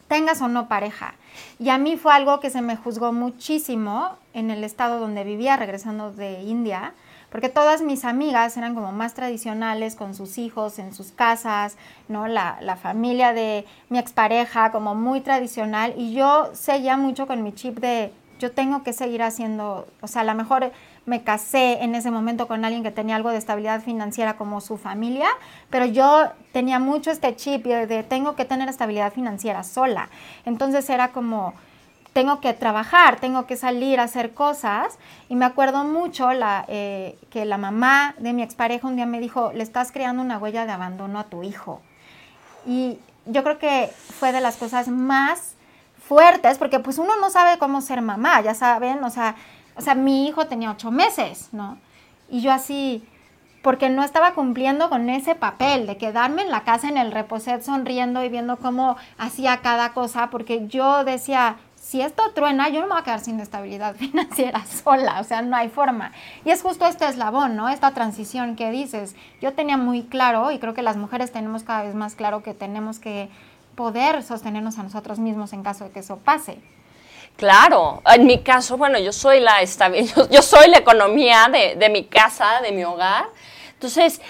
tengas 0.08 0.42
o 0.42 0.48
no 0.48 0.68
pareja. 0.68 1.16
Y 1.60 1.70
a 1.70 1.78
mí 1.78 1.98
fue 1.98 2.14
algo 2.14 2.40
que 2.40 2.50
se 2.50 2.62
me 2.62 2.76
juzgó 2.76 3.12
muchísimo 3.14 4.10
en 4.34 4.52
el 4.52 4.64
estado 4.64 5.00
donde 5.00 5.24
vivía, 5.24 5.58
regresando 5.58 6.12
de 6.12 6.42
India, 6.44 6.94
porque 7.32 7.50
todas 7.50 7.82
mis 7.82 8.06
amigas 8.06 8.56
eran 8.58 8.76
como 8.76 8.92
más 8.92 9.16
tradicionales 9.16 9.96
con 9.96 10.14
sus 10.14 10.38
hijos 10.38 10.78
en 10.78 10.94
sus 10.94 11.12
casas, 11.12 11.78
¿no? 12.08 12.28
La, 12.28 12.58
la 12.62 12.76
familia 12.76 13.34
de 13.34 13.66
mi 13.90 13.98
expareja 13.98 14.72
como 14.72 14.94
muy 14.94 15.22
tradicional 15.22 15.96
y 15.98 16.14
yo 16.14 16.52
seguía 16.54 16.96
mucho 16.96 17.26
con 17.26 17.42
mi 17.42 17.52
chip 17.54 17.80
de 17.80 18.14
yo 18.40 18.52
tengo 18.52 18.84
que 18.84 18.94
seguir 18.94 19.24
haciendo, 19.24 19.88
o 20.02 20.08
sea, 20.08 20.22
a 20.22 20.26
lo 20.26 20.36
mejor 20.36 20.72
me 21.06 21.24
casé 21.24 21.84
en 21.84 21.96
ese 21.96 22.12
momento 22.12 22.48
con 22.48 22.64
alguien 22.64 22.84
que 22.84 22.92
tenía 22.92 23.16
algo 23.16 23.30
de 23.30 23.38
estabilidad 23.38 23.82
financiera 23.82 24.38
como 24.38 24.62
su 24.62 24.78
familia, 24.78 25.28
pero 25.70 25.86
yo 25.86 26.30
tenía 26.52 26.80
mucho 26.80 27.12
este 27.12 27.36
chip 27.36 27.66
de, 27.66 27.88
de 27.88 28.04
tengo 28.04 28.36
que 28.36 28.46
tener 28.46 28.70
estabilidad 28.70 29.12
financiera 29.12 29.64
sola. 29.64 30.10
Entonces 30.46 30.90
era 30.90 31.10
como 31.10 31.54
tengo 32.14 32.40
que 32.40 32.54
trabajar, 32.54 33.20
tengo 33.20 33.48
que 33.48 33.58
salir 33.58 34.00
a 34.00 34.04
hacer 34.04 34.34
cosas. 34.34 34.98
Y 35.30 35.36
me 35.36 35.46
acuerdo 35.46 35.84
mucho 35.84 36.32
la, 36.32 36.64
eh, 36.68 37.18
que 37.32 37.44
la 37.46 37.58
mamá 37.58 38.14
de 38.20 38.34
mi 38.34 38.44
expareja 38.44 38.88
un 38.88 38.96
día 38.96 39.08
me 39.08 39.20
dijo, 39.20 39.52
le 39.54 39.64
estás 39.64 39.92
creando 39.92 40.22
una 40.22 40.38
huella 40.38 40.66
de 40.66 40.72
abandono 40.72 41.20
a 41.20 41.26
tu 41.26 41.44
hijo. 41.44 41.82
Y 42.66 43.00
yo 43.26 43.44
creo 43.44 43.58
que 43.58 43.92
fue 44.20 44.32
de 44.32 44.42
las 44.42 44.58
cosas 44.58 44.88
más 44.88 45.56
fuertes, 46.08 46.58
porque 46.58 46.80
pues 46.80 46.98
uno 46.98 47.14
no 47.20 47.30
sabe 47.30 47.58
cómo 47.58 47.82
ser 47.82 48.02
mamá, 48.02 48.42
ya 48.42 48.54
saben, 48.54 49.04
o 49.04 49.10
sea, 49.10 49.36
o 49.76 49.82
sea, 49.82 49.96
mi 49.96 50.28
hijo 50.28 50.48
tenía 50.48 50.72
ocho 50.72 50.92
meses, 50.92 51.50
¿no? 51.52 51.78
Y 52.30 52.42
yo 52.42 52.52
así, 52.52 53.04
porque 53.62 53.90
no 53.90 54.04
estaba 54.04 54.34
cumpliendo 54.34 54.90
con 54.90 55.10
ese 55.10 55.36
papel 55.36 55.88
de 55.88 55.98
quedarme 55.98 56.42
en 56.42 56.52
la 56.52 56.64
casa 56.64 56.90
en 56.90 56.98
el 56.98 57.12
reposet 57.12 57.62
sonriendo 57.62 58.24
y 58.24 58.30
viendo 58.30 58.58
cómo 58.58 58.98
hacía 59.18 59.62
cada 59.62 59.94
cosa, 59.94 60.30
porque 60.30 60.68
yo 60.68 61.04
decía, 61.04 61.58
si 61.76 62.02
esto 62.02 62.24
truena, 62.34 62.70
yo 62.70 62.80
no 62.80 62.88
me 62.88 62.94
voy 62.94 63.02
a 63.02 63.04
quedar 63.04 63.20
sin 63.20 63.40
estabilidad 63.40 63.96
financiera 63.98 64.66
sola, 64.66 65.20
o 65.20 65.24
sea, 65.24 65.42
no 65.42 65.56
hay 65.56 65.70
forma. 65.70 66.12
Y 66.46 66.52
es 66.52 66.62
justo 66.62 66.86
este 66.86 67.06
eslabón, 67.08 67.56
¿no? 67.56 67.70
Esta 67.70 67.92
transición 67.92 68.56
que 68.56 68.72
dices. 68.72 69.16
Yo 69.42 69.54
tenía 69.54 69.78
muy 69.78 70.04
claro, 70.04 70.52
y 70.52 70.60
creo 70.60 70.74
que 70.74 70.82
las 70.82 70.98
mujeres 70.98 71.32
tenemos 71.32 71.64
cada 71.64 71.84
vez 71.84 71.94
más 71.94 72.16
claro 72.16 72.42
que 72.42 72.54
tenemos 72.54 73.00
que 73.00 73.30
poder 73.76 74.24
sostenernos 74.24 74.78
a 74.78 74.84
nosotros 74.84 75.20
mismos 75.20 75.52
en 75.52 75.64
caso 75.64 75.86
de 75.86 75.92
que 75.92 76.00
eso 76.00 76.18
pase. 76.18 76.60
Claro, 77.38 78.02
en 78.06 78.26
mi 78.26 78.44
caso, 78.44 78.78
bueno, 78.78 79.00
yo 79.00 79.12
soy 79.12 79.40
la 79.40 79.64
yo, 80.16 80.30
yo 80.30 80.42
soy 80.42 80.70
la 80.70 80.78
economía 80.78 81.50
de, 81.52 81.76
de, 81.76 81.90
mi 81.90 82.06
casa, 82.06 82.62
de 82.62 82.72
mi 82.72 82.84
hogar. 82.84 83.26
Entonces, 83.74 84.22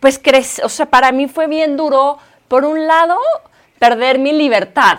pues, 0.00 0.20
o 0.64 0.68
sea, 0.68 0.86
para 0.86 1.12
mí 1.12 1.28
fue 1.28 1.46
bien 1.46 1.76
duro, 1.76 2.18
por 2.48 2.64
un 2.64 2.86
lado, 2.86 3.16
perder 3.78 4.18
mi 4.18 4.32
libertad, 4.32 4.98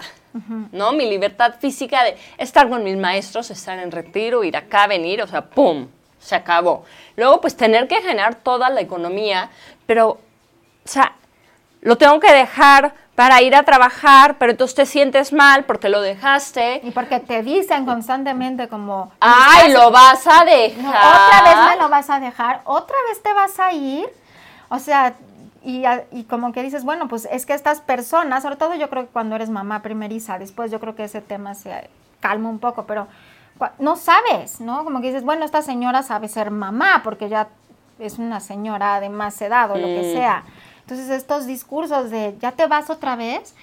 ¿no? 0.71 0.93
Mi 0.93 1.09
libertad 1.09 1.55
física 1.59 2.03
de 2.03 2.17
estar 2.37 2.69
con 2.69 2.83
mis 2.83 2.95
maestros, 2.95 3.51
estar 3.51 3.77
en 3.79 3.91
retiro, 3.91 4.43
ir 4.43 4.55
acá, 4.55 4.87
venir, 4.87 5.21
o 5.21 5.27
sea, 5.27 5.41
¡pum! 5.41 5.87
Se 6.19 6.35
acabó. 6.35 6.85
Luego, 7.17 7.41
pues, 7.41 7.57
tener 7.57 7.87
que 7.89 8.01
generar 8.01 8.35
toda 8.35 8.69
la 8.69 8.79
economía, 8.79 9.49
pero, 9.85 10.09
o 10.11 10.19
sea, 10.85 11.15
lo 11.81 11.97
tengo 11.97 12.19
que 12.21 12.31
dejar 12.31 12.93
para 13.15 13.41
ir 13.41 13.55
a 13.55 13.63
trabajar, 13.63 14.37
pero 14.39 14.55
tú 14.55 14.65
te 14.67 14.85
sientes 14.85 15.31
mal 15.33 15.65
porque 15.65 15.89
lo 15.89 16.01
dejaste. 16.01 16.81
Y 16.83 16.91
porque 16.91 17.19
te 17.19 17.43
dicen 17.43 17.85
constantemente 17.85 18.67
como... 18.67 19.11
¡Ay, 19.19 19.71
lo 19.71 19.91
vas 19.91 20.25
a 20.25 20.43
dejar! 20.43 20.95
otra 20.95 21.43
vez 21.43 21.69
me 21.69 21.83
lo 21.83 21.89
vas 21.89 22.09
a 22.09 22.19
dejar, 22.19 22.61
otra 22.65 22.97
vez 23.07 23.21
te 23.21 23.33
vas 23.33 23.59
a 23.59 23.71
ir. 23.71 24.07
O 24.69 24.79
sea, 24.79 25.13
y, 25.63 25.83
y, 26.11 26.23
como 26.23 26.51
que 26.51 26.63
dices, 26.63 26.83
bueno, 26.83 27.07
pues 27.07 27.27
es 27.31 27.45
que 27.45 27.53
estas 27.53 27.81
personas, 27.81 28.43
sobre 28.43 28.55
todo 28.55 28.73
yo 28.73 28.89
creo 28.89 29.03
que 29.03 29.11
cuando 29.11 29.35
eres 29.35 29.49
mamá 29.49 29.81
primeriza, 29.81 30.39
después 30.39 30.71
yo 30.71 30.79
creo 30.79 30.95
que 30.95 31.03
ese 31.03 31.21
tema 31.21 31.53
se 31.53 31.89
calma 32.19 32.49
un 32.49 32.59
poco, 32.59 32.85
pero 32.85 33.07
no 33.79 33.95
sabes, 33.95 34.59
¿no? 34.59 34.83
Como 34.83 35.01
que 35.01 35.07
dices, 35.07 35.23
bueno, 35.23 35.45
esta 35.45 35.61
señora 35.61 36.03
sabe 36.03 36.27
ser 36.27 36.51
mamá 36.51 37.01
porque 37.03 37.29
ya 37.29 37.47
es 37.99 38.17
una 38.17 38.39
señora 38.39 38.99
de 38.99 39.09
más 39.09 39.41
edad 39.41 39.69
o 39.71 39.75
lo 39.75 39.85
que 39.85 40.09
mm. 40.09 40.17
sea. 40.17 40.43
Entonces 40.83 41.09
estos 41.09 41.45
discursos 41.45 42.09
de 42.09 42.35
ya 42.41 42.51
te 42.51 42.67
vas 42.67 42.89
otra 42.89 43.15
vez, 43.15 43.53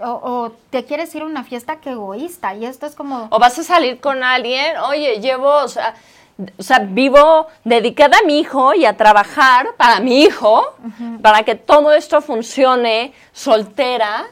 o, 0.00 0.52
te 0.70 0.84
quieres 0.84 1.14
ir 1.14 1.22
a 1.22 1.26
una 1.26 1.44
fiesta, 1.44 1.76
que 1.76 1.90
egoísta. 1.90 2.54
Y 2.54 2.66
esto 2.66 2.86
es 2.86 2.94
como... 2.94 3.28
O 3.30 3.38
vas 3.38 3.58
a 3.58 3.64
salir 3.64 4.00
con 4.00 4.22
alguien, 4.22 4.76
oye, 4.78 5.20
llevo, 5.20 5.48
o 5.48 5.68
sea, 5.68 5.94
o 6.58 6.62
sea 6.62 6.80
vivo 6.80 7.46
dedicada 7.64 8.18
a 8.18 8.26
mi 8.26 8.38
hijo 8.40 8.74
y 8.74 8.84
a 8.84 8.96
trabajar 8.96 9.68
para 9.76 10.00
mi 10.00 10.22
hijo, 10.22 10.62
para 11.22 11.42
que 11.42 11.54
todo 11.54 11.92
esto 11.92 12.20
funcione 12.20 13.12
soltera. 13.32 14.26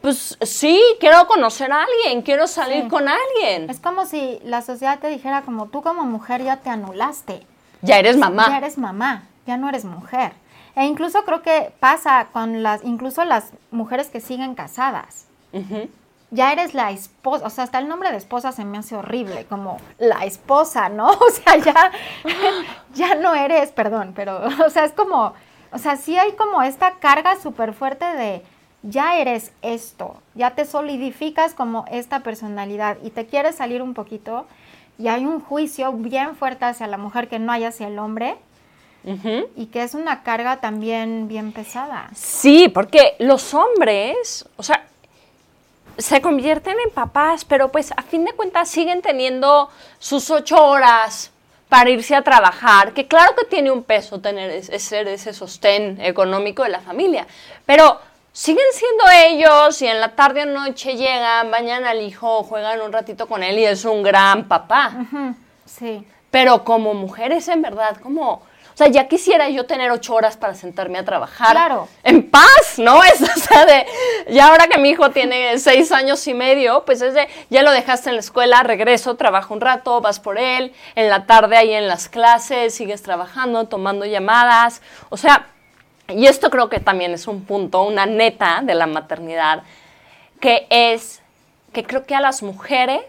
Pues 0.00 0.36
sí, 0.42 0.82
quiero 1.00 1.26
conocer 1.26 1.72
a 1.72 1.82
alguien, 1.82 2.20
quiero 2.20 2.46
salir 2.46 2.88
con 2.88 3.08
alguien. 3.08 3.70
Es 3.70 3.80
como 3.80 4.04
si 4.04 4.38
la 4.44 4.60
sociedad 4.60 4.98
te 4.98 5.08
dijera 5.08 5.42
como 5.42 5.66
tú 5.68 5.80
como 5.80 6.04
mujer 6.04 6.44
ya 6.44 6.58
te 6.58 6.68
anulaste. 6.68 7.46
Ya 7.80 7.98
eres 7.98 8.18
mamá. 8.18 8.48
Ya 8.48 8.58
eres 8.58 8.76
mamá, 8.76 9.22
ya 9.46 9.56
no 9.56 9.68
eres 9.68 9.86
mujer. 9.86 10.32
E 10.76 10.84
incluso 10.86 11.24
creo 11.24 11.42
que 11.42 11.72
pasa 11.80 12.28
con 12.32 12.62
las, 12.62 12.84
incluso 12.84 13.24
las 13.24 13.52
mujeres 13.70 14.08
que 14.08 14.20
siguen 14.20 14.54
casadas. 14.54 15.26
Ya 16.30 16.52
eres 16.52 16.74
la 16.74 16.90
esposa, 16.90 17.46
o 17.46 17.50
sea, 17.50 17.62
hasta 17.62 17.78
el 17.78 17.86
nombre 17.86 18.10
de 18.10 18.16
esposa 18.16 18.50
se 18.50 18.64
me 18.64 18.78
hace 18.78 18.96
horrible, 18.96 19.44
como 19.44 19.76
la 19.98 20.24
esposa, 20.24 20.88
¿no? 20.88 21.10
O 21.20 21.30
sea, 21.30 21.56
ya, 21.58 21.92
ya 22.92 23.14
no 23.14 23.34
eres, 23.34 23.70
perdón, 23.70 24.12
pero, 24.16 24.40
o 24.66 24.70
sea, 24.70 24.84
es 24.84 24.92
como, 24.92 25.32
o 25.70 25.78
sea, 25.78 25.96
sí 25.96 26.16
hay 26.16 26.32
como 26.32 26.62
esta 26.62 26.94
carga 26.98 27.36
súper 27.40 27.72
fuerte 27.72 28.04
de, 28.04 28.42
ya 28.82 29.16
eres 29.16 29.52
esto, 29.62 30.16
ya 30.34 30.50
te 30.56 30.64
solidificas 30.64 31.54
como 31.54 31.84
esta 31.90 32.20
personalidad 32.20 32.98
y 33.02 33.10
te 33.10 33.26
quieres 33.26 33.54
salir 33.54 33.80
un 33.80 33.94
poquito 33.94 34.46
y 34.98 35.08
hay 35.08 35.24
un 35.24 35.40
juicio 35.40 35.92
bien 35.92 36.36
fuerte 36.36 36.64
hacia 36.66 36.86
la 36.86 36.98
mujer 36.98 37.28
que 37.28 37.38
no 37.38 37.52
hay 37.52 37.64
hacia 37.64 37.88
el 37.88 37.98
hombre 37.98 38.36
y 39.56 39.66
que 39.66 39.82
es 39.82 39.94
una 39.94 40.22
carga 40.22 40.60
también 40.60 41.28
bien 41.28 41.52
pesada. 41.52 42.08
Sí, 42.14 42.68
porque 42.68 43.16
los 43.18 43.52
hombres, 43.52 44.46
o 44.56 44.62
sea, 44.62 44.84
se 45.98 46.20
convierten 46.20 46.76
en 46.84 46.90
papás, 46.90 47.44
pero 47.44 47.70
pues 47.70 47.92
a 47.96 48.02
fin 48.02 48.24
de 48.24 48.32
cuentas 48.32 48.68
siguen 48.68 49.02
teniendo 49.02 49.68
sus 49.98 50.30
ocho 50.30 50.56
horas 50.56 51.30
para 51.68 51.90
irse 51.90 52.14
a 52.14 52.22
trabajar, 52.22 52.92
que 52.92 53.06
claro 53.06 53.34
que 53.36 53.44
tiene 53.46 53.70
un 53.70 53.82
peso 53.82 54.20
tener 54.20 54.50
ese, 54.50 55.12
ese 55.12 55.32
sostén 55.32 56.00
económico 56.00 56.62
de 56.62 56.68
la 56.70 56.80
familia, 56.80 57.26
pero 57.66 57.98
siguen 58.32 58.66
siendo 58.72 59.04
ellos 59.28 59.80
y 59.82 59.86
en 59.86 60.00
la 60.00 60.14
tarde 60.14 60.42
o 60.42 60.46
noche 60.46 60.96
llegan, 60.96 61.50
bañan 61.50 61.84
al 61.84 62.02
hijo, 62.02 62.42
juegan 62.42 62.80
un 62.80 62.92
ratito 62.92 63.26
con 63.26 63.42
él 63.42 63.58
y 63.58 63.64
es 63.64 63.84
un 63.84 64.02
gran 64.02 64.48
papá. 64.48 64.92
Sí. 65.64 66.06
Pero 66.30 66.64
como 66.64 66.94
mujeres 66.94 67.46
en 67.48 67.62
verdad, 67.62 67.96
como 68.02 68.42
o 68.74 68.76
sea, 68.76 68.88
ya 68.88 69.06
quisiera 69.06 69.48
yo 69.50 69.66
tener 69.66 69.92
ocho 69.92 70.16
horas 70.16 70.36
para 70.36 70.56
sentarme 70.56 70.98
a 70.98 71.04
trabajar. 71.04 71.52
Claro. 71.52 71.88
En 72.02 72.28
paz, 72.28 72.74
¿no? 72.78 73.04
Es, 73.14 73.22
o 73.22 73.40
sea, 73.40 73.64
de, 73.66 73.86
ya 74.30 74.48
ahora 74.48 74.66
que 74.66 74.78
mi 74.78 74.90
hijo 74.90 75.12
tiene 75.12 75.60
seis 75.60 75.92
años 75.92 76.26
y 76.26 76.34
medio, 76.34 76.84
pues 76.84 77.00
es 77.00 77.14
de, 77.14 77.28
ya 77.50 77.62
lo 77.62 77.70
dejaste 77.70 78.08
en 78.08 78.16
la 78.16 78.20
escuela, 78.20 78.64
regreso, 78.64 79.14
trabajo 79.14 79.54
un 79.54 79.60
rato, 79.60 80.00
vas 80.00 80.18
por 80.18 80.38
él, 80.38 80.74
en 80.96 81.08
la 81.08 81.24
tarde 81.26 81.56
ahí 81.56 81.72
en 81.72 81.86
las 81.86 82.08
clases, 82.08 82.74
sigues 82.74 83.00
trabajando, 83.02 83.68
tomando 83.68 84.06
llamadas. 84.06 84.82
O 85.08 85.16
sea, 85.16 85.46
y 86.08 86.26
esto 86.26 86.50
creo 86.50 86.68
que 86.68 86.80
también 86.80 87.12
es 87.12 87.28
un 87.28 87.44
punto, 87.44 87.82
una 87.84 88.06
neta 88.06 88.60
de 88.60 88.74
la 88.74 88.88
maternidad, 88.88 89.62
que 90.40 90.66
es 90.68 91.22
que 91.72 91.84
creo 91.84 92.04
que 92.06 92.16
a 92.16 92.20
las 92.20 92.42
mujeres, 92.42 93.04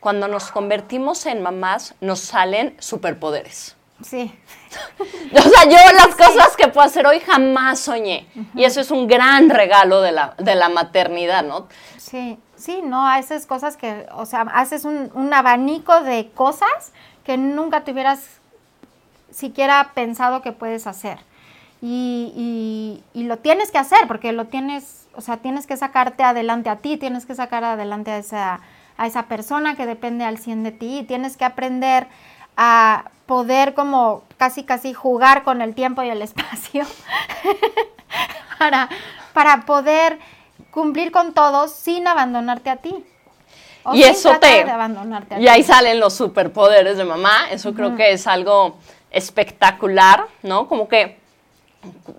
cuando 0.00 0.28
nos 0.28 0.50
convertimos 0.50 1.24
en 1.24 1.42
mamás, 1.42 1.94
nos 2.02 2.20
salen 2.20 2.76
superpoderes. 2.78 3.74
Sí. 4.02 4.34
o 5.32 5.40
sea, 5.40 5.64
yo 5.64 5.76
las 5.94 6.14
cosas 6.14 6.56
que 6.56 6.68
puedo 6.68 6.86
hacer 6.86 7.06
hoy 7.06 7.20
jamás 7.20 7.80
soñé. 7.80 8.26
Y 8.54 8.64
eso 8.64 8.80
es 8.80 8.90
un 8.90 9.06
gran 9.06 9.50
regalo 9.50 10.00
de 10.00 10.12
la, 10.12 10.34
de 10.38 10.54
la 10.54 10.68
maternidad, 10.68 11.44
¿no? 11.44 11.68
Sí, 11.96 12.38
sí, 12.56 12.80
no, 12.82 13.06
haces 13.06 13.46
cosas 13.46 13.76
que, 13.76 14.06
o 14.12 14.26
sea, 14.26 14.42
haces 14.54 14.84
un, 14.84 15.10
un 15.14 15.32
abanico 15.32 16.00
de 16.02 16.30
cosas 16.34 16.92
que 17.24 17.36
nunca 17.36 17.84
te 17.84 17.92
hubieras 17.92 18.38
siquiera 19.30 19.92
pensado 19.94 20.42
que 20.42 20.52
puedes 20.52 20.86
hacer. 20.86 21.18
Y, 21.80 22.32
y, 22.34 23.20
y, 23.20 23.24
lo 23.24 23.38
tienes 23.38 23.70
que 23.70 23.78
hacer 23.78 24.08
porque 24.08 24.32
lo 24.32 24.46
tienes, 24.46 25.06
o 25.14 25.20
sea, 25.20 25.36
tienes 25.36 25.66
que 25.66 25.76
sacarte 25.76 26.24
adelante 26.24 26.70
a 26.70 26.76
ti, 26.76 26.96
tienes 26.96 27.24
que 27.24 27.36
sacar 27.36 27.62
adelante 27.62 28.10
a 28.10 28.18
esa, 28.18 28.60
a 28.96 29.06
esa 29.06 29.26
persona 29.26 29.76
que 29.76 29.86
depende 29.86 30.24
al 30.24 30.38
100 30.38 30.64
de 30.64 30.72
ti, 30.72 30.98
y 30.98 31.02
tienes 31.04 31.36
que 31.36 31.44
aprender 31.44 32.08
a 32.56 33.10
poder 33.28 33.74
como 33.74 34.22
casi 34.38 34.64
casi 34.64 34.94
jugar 34.94 35.44
con 35.44 35.60
el 35.60 35.74
tiempo 35.74 36.02
y 36.02 36.08
el 36.08 36.22
espacio 36.28 36.84
para, 38.58 38.88
para 39.34 39.66
poder 39.66 40.18
cumplir 40.72 41.12
con 41.12 41.34
todos 41.34 41.70
sin 41.70 42.08
abandonarte 42.08 42.70
a 42.70 42.76
ti. 42.76 43.04
y 43.92 44.02
eso 44.02 44.34
te... 44.40 44.66
y 45.38 45.46
ahí 45.46 45.62
salen 45.62 46.00
los 46.00 46.14
superpoderes 46.14 46.96
de 46.96 47.04
mamá, 47.04 47.50
eso 47.50 47.74
creo 47.74 47.94
que 47.94 48.12
es 48.12 48.26
algo 48.26 48.78
espectacular, 49.10 50.24
¿no? 50.42 50.66
Como 50.66 50.88
que 50.88 51.18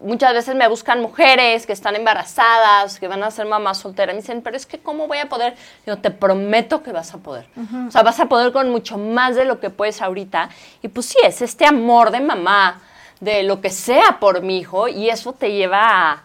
muchas 0.02 0.34
veces 0.34 0.56
me 0.56 0.68
buscan 0.68 1.02
mujeres 1.02 1.66
que 1.66 1.74
están 1.74 1.96
embarazadas, 1.96 3.00
que 3.00 3.08
van 3.08 3.24
a 3.24 3.32
ser 3.32 3.46
mamás 3.46 3.80
solteras. 3.80 4.16
Me 4.16 4.22
dicen, 4.22 4.42
pero 4.42 4.56
es 4.56 4.66
que 4.66 4.80
¿cómo 4.80 5.08
voy 5.08 5.18
a 5.18 5.28
poder? 5.28 5.56
Yo 5.86 5.98
te 5.98 6.12
prometo 6.12 6.82
que 6.84 6.92
vas 6.92 7.14
a 7.14 7.18
poder. 7.18 7.48
O 7.88 7.92
sea, 7.92 8.04
vas 8.04 8.20
a 8.20 8.28
poder 8.28 8.52
con 8.52 8.70
mucho 8.70 8.98
más 8.98 9.36
de 9.36 9.46
lo 9.46 9.60
que 9.60 9.70
puedes 9.70 10.02
ahorita. 10.02 10.50
Y 10.82 10.88
pues 10.88 11.08
sí, 11.08 11.18
es 11.24 11.42
este 11.42 11.66
amor 11.66 12.12
de 12.12 12.22
mamá, 12.22 12.82
de 13.20 13.44
lo 13.44 13.60
que 13.62 13.70
sea 13.70 14.18
por 14.20 14.42
mi 14.42 14.60
hijo, 14.60 14.88
y 14.88 15.10
eso 15.10 15.34
te 15.34 15.52
lleva 15.52 16.12
a, 16.12 16.24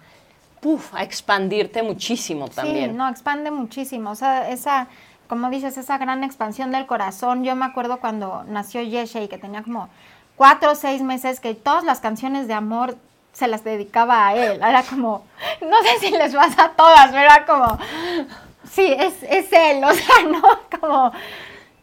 a 0.92 1.02
expandirte 1.02 1.82
muchísimo 1.82 2.48
también. 2.48 2.92
Sí, 2.92 2.96
no, 2.96 3.08
expande 3.08 3.50
muchísimo. 3.50 4.10
O 4.10 4.14
sea, 4.14 4.48
esa, 4.50 4.86
como 5.28 5.50
dices, 5.50 5.76
esa 5.76 5.98
gran 5.98 6.22
expansión 6.22 6.70
del 6.70 6.86
corazón. 6.86 7.42
Yo 7.42 7.56
me 7.56 7.64
acuerdo 7.64 7.98
cuando 7.98 8.44
nació 8.44 8.80
Yeshe 8.82 9.24
y 9.24 9.28
que 9.28 9.38
tenía 9.38 9.62
como 9.62 9.88
cuatro 10.36 10.72
o 10.72 10.74
seis 10.74 11.02
meses 11.02 11.40
que 11.40 11.54
todas 11.54 11.84
las 11.84 12.00
canciones 12.00 12.46
de 12.46 12.54
amor 12.54 12.96
se 13.34 13.48
las 13.48 13.62
dedicaba 13.64 14.28
a 14.28 14.34
él. 14.34 14.62
Era 14.62 14.82
como, 14.82 15.24
no 15.60 15.82
sé 15.82 15.98
si 16.00 16.10
les 16.10 16.34
pasa 16.34 16.64
a 16.64 16.70
todas, 16.70 17.10
pero 17.10 17.20
era 17.20 17.44
como, 17.44 17.78
sí, 18.70 18.86
es, 18.98 19.22
es 19.22 19.52
él, 19.52 19.84
o 19.84 19.92
sea, 19.92 20.22
¿no? 20.26 20.42
Como, 20.80 21.12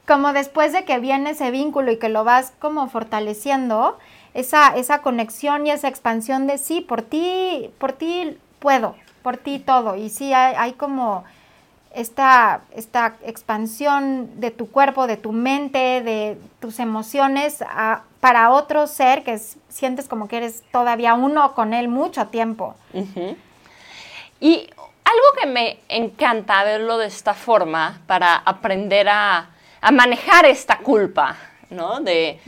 como 0.08 0.34
después 0.34 0.74
de 0.74 0.84
que 0.84 1.00
viene 1.00 1.32
ese 1.32 1.52
vínculo 1.52 1.92
y 1.92 2.00
que 2.00 2.10
lo 2.10 2.24
vas 2.24 2.54
como 2.60 2.90
fortaleciendo, 2.90 4.00
esa, 4.34 4.76
esa 4.76 5.02
conexión 5.02 5.68
y 5.68 5.72
esa 5.72 5.90
expansión 5.90 6.48
de 6.48 6.58
sí, 6.58 6.82
por 6.82 7.02
ti, 7.02 7.70
por 7.78 7.92
ti 7.94 8.38
puedo, 8.60 8.96
por 9.22 9.38
ti 9.38 9.60
todo. 9.60 9.96
Y 9.98 10.10
sí, 10.10 10.34
hay, 10.34 10.56
hay 10.58 10.74
como 10.74 11.26
esta, 11.94 12.62
esta 12.74 13.16
expansión 13.26 14.40
de 14.40 14.52
tu 14.52 14.70
cuerpo, 14.70 15.08
de 15.08 15.18
tu 15.18 15.34
mente, 15.34 16.02
de 16.02 16.38
tus 16.60 16.80
emociones 16.80 17.64
para 18.20 18.52
otro 18.52 18.88
ser 18.88 19.24
que 19.24 19.40
sientes 19.72 20.08
como 20.08 20.28
que 20.28 20.38
eres 20.38 20.64
todavía 20.72 21.14
uno 21.14 21.54
con 21.56 21.74
él 21.74 21.88
mucho 21.88 22.28
tiempo. 22.28 22.76
Y 24.40 24.70
algo 25.04 25.26
que 25.40 25.48
me 25.48 25.80
encanta 25.90 26.64
verlo 26.64 26.98
de 26.98 27.08
esta 27.08 27.34
forma 27.34 28.02
para 28.08 28.36
aprender 28.36 29.08
a, 29.10 29.50
manejar 29.92 30.46
esta 30.46 30.78
culpa, 30.78 31.36
¿no? 31.70 32.00
De, 32.02 32.40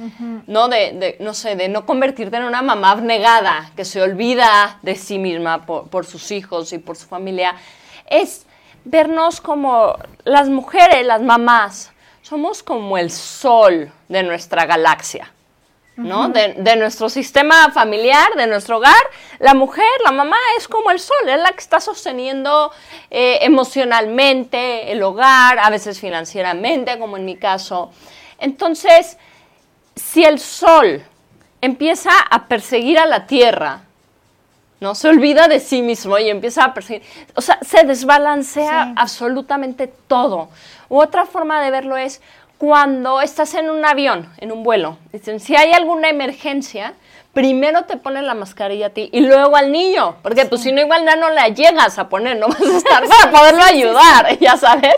¿no? 0.45 0.67
De, 0.67 1.17
no 1.19 1.33
sé, 1.33 1.55
de 1.55 1.67
no 1.67 1.85
convertirte 1.85 2.37
en 2.37 2.43
una 2.43 2.61
mamá 2.61 2.91
abnegada 2.91 3.71
que 3.75 3.85
se 3.85 4.01
olvida 4.01 4.77
de 4.83 4.95
sí 4.95 5.17
misma 5.17 5.65
por, 5.65 5.89
por 5.89 6.05
sus 6.05 6.31
hijos 6.31 6.71
y 6.73 6.77
por 6.77 6.95
su 6.95 7.07
familia, 7.07 7.55
es 8.07 8.45
vernos 8.85 9.41
como 9.41 9.97
las 10.25 10.49
mujeres, 10.49 11.05
las 11.05 11.21
mamás, 11.21 11.91
somos 12.21 12.61
como 12.61 12.97
el 12.97 13.09
sol 13.09 13.91
de 14.09 14.23
nuestra 14.23 14.65
galaxia. 14.65 15.32
¿No? 15.95 16.29
de, 16.29 16.75
nuestro 16.75 17.09
sistema 17.09 17.71
familiar, 17.71 18.35
de 18.35 18.47
nuestro 18.47 18.77
hogar, 18.77 19.03
la 19.39 19.53
mujer, 19.53 19.85
la 20.03 20.11
mamá 20.11 20.37
es 20.57 20.67
como 20.67 20.91
el 20.91 20.99
sol, 20.99 21.27
es 21.27 21.39
la 21.39 21.51
que 21.51 21.59
está 21.59 21.79
sosteniendo 21.79 22.71
eh, 23.11 23.39
emocionalmente 23.41 24.91
el 24.91 25.03
hogar, 25.03 25.59
a 25.59 25.69
veces 25.69 25.99
financieramente, 25.99 26.97
como 26.97 27.17
en 27.17 27.25
mi 27.25 27.35
caso. 27.35 27.91
Entonces, 28.39 29.17
si 29.95 30.23
el 30.23 30.39
sol 30.39 31.03
empieza 31.61 32.11
a 32.29 32.47
perseguir 32.47 32.97
a 32.97 33.05
la 33.05 33.27
tierra, 33.27 33.81
¿no? 34.79 34.95
Se 34.95 35.07
olvida 35.07 35.47
de 35.47 35.61
sí 35.61 35.81
mismo 35.81 36.17
y 36.17 36.29
empieza 36.29 36.65
a 36.65 36.73
perseguir. 36.73 37.03
O 37.35 37.41
sea, 37.41 37.57
se 37.61 37.85
desbalancea 37.85 38.93
absolutamente 38.97 39.87
todo. 39.87 40.49
otra 40.89 41.25
forma 41.25 41.61
de 41.61 41.71
verlo 41.71 41.95
es 41.95 42.21
cuando 42.57 43.21
estás 43.21 43.53
en 43.55 43.69
un 43.69 43.85
avión, 43.85 44.31
en 44.37 44.51
un 44.51 44.63
vuelo. 44.63 44.97
Dicen, 45.11 45.39
si 45.39 45.55
hay 45.55 45.73
alguna 45.73 46.09
emergencia, 46.09 46.93
primero 47.33 47.83
te 47.83 47.97
ponen 47.97 48.25
la 48.25 48.35
mascarilla 48.35 48.87
a 48.87 48.89
ti 48.91 49.09
y 49.11 49.21
luego 49.21 49.55
al 49.55 49.71
niño, 49.71 50.15
porque 50.21 50.45
pues 50.45 50.61
si 50.61 50.71
no 50.71 50.81
igual 50.81 51.03
ya 51.05 51.15
no 51.15 51.29
la 51.29 51.49
llegas 51.49 51.99
a 51.99 52.09
poner, 52.09 52.37
no 52.37 52.47
vas 52.47 52.61
a 52.61 52.77
estar 52.77 53.03
para 53.07 53.31
poderlo 53.31 53.63
ayudar, 53.63 54.37
ya 54.39 54.57
sabes. 54.57 54.95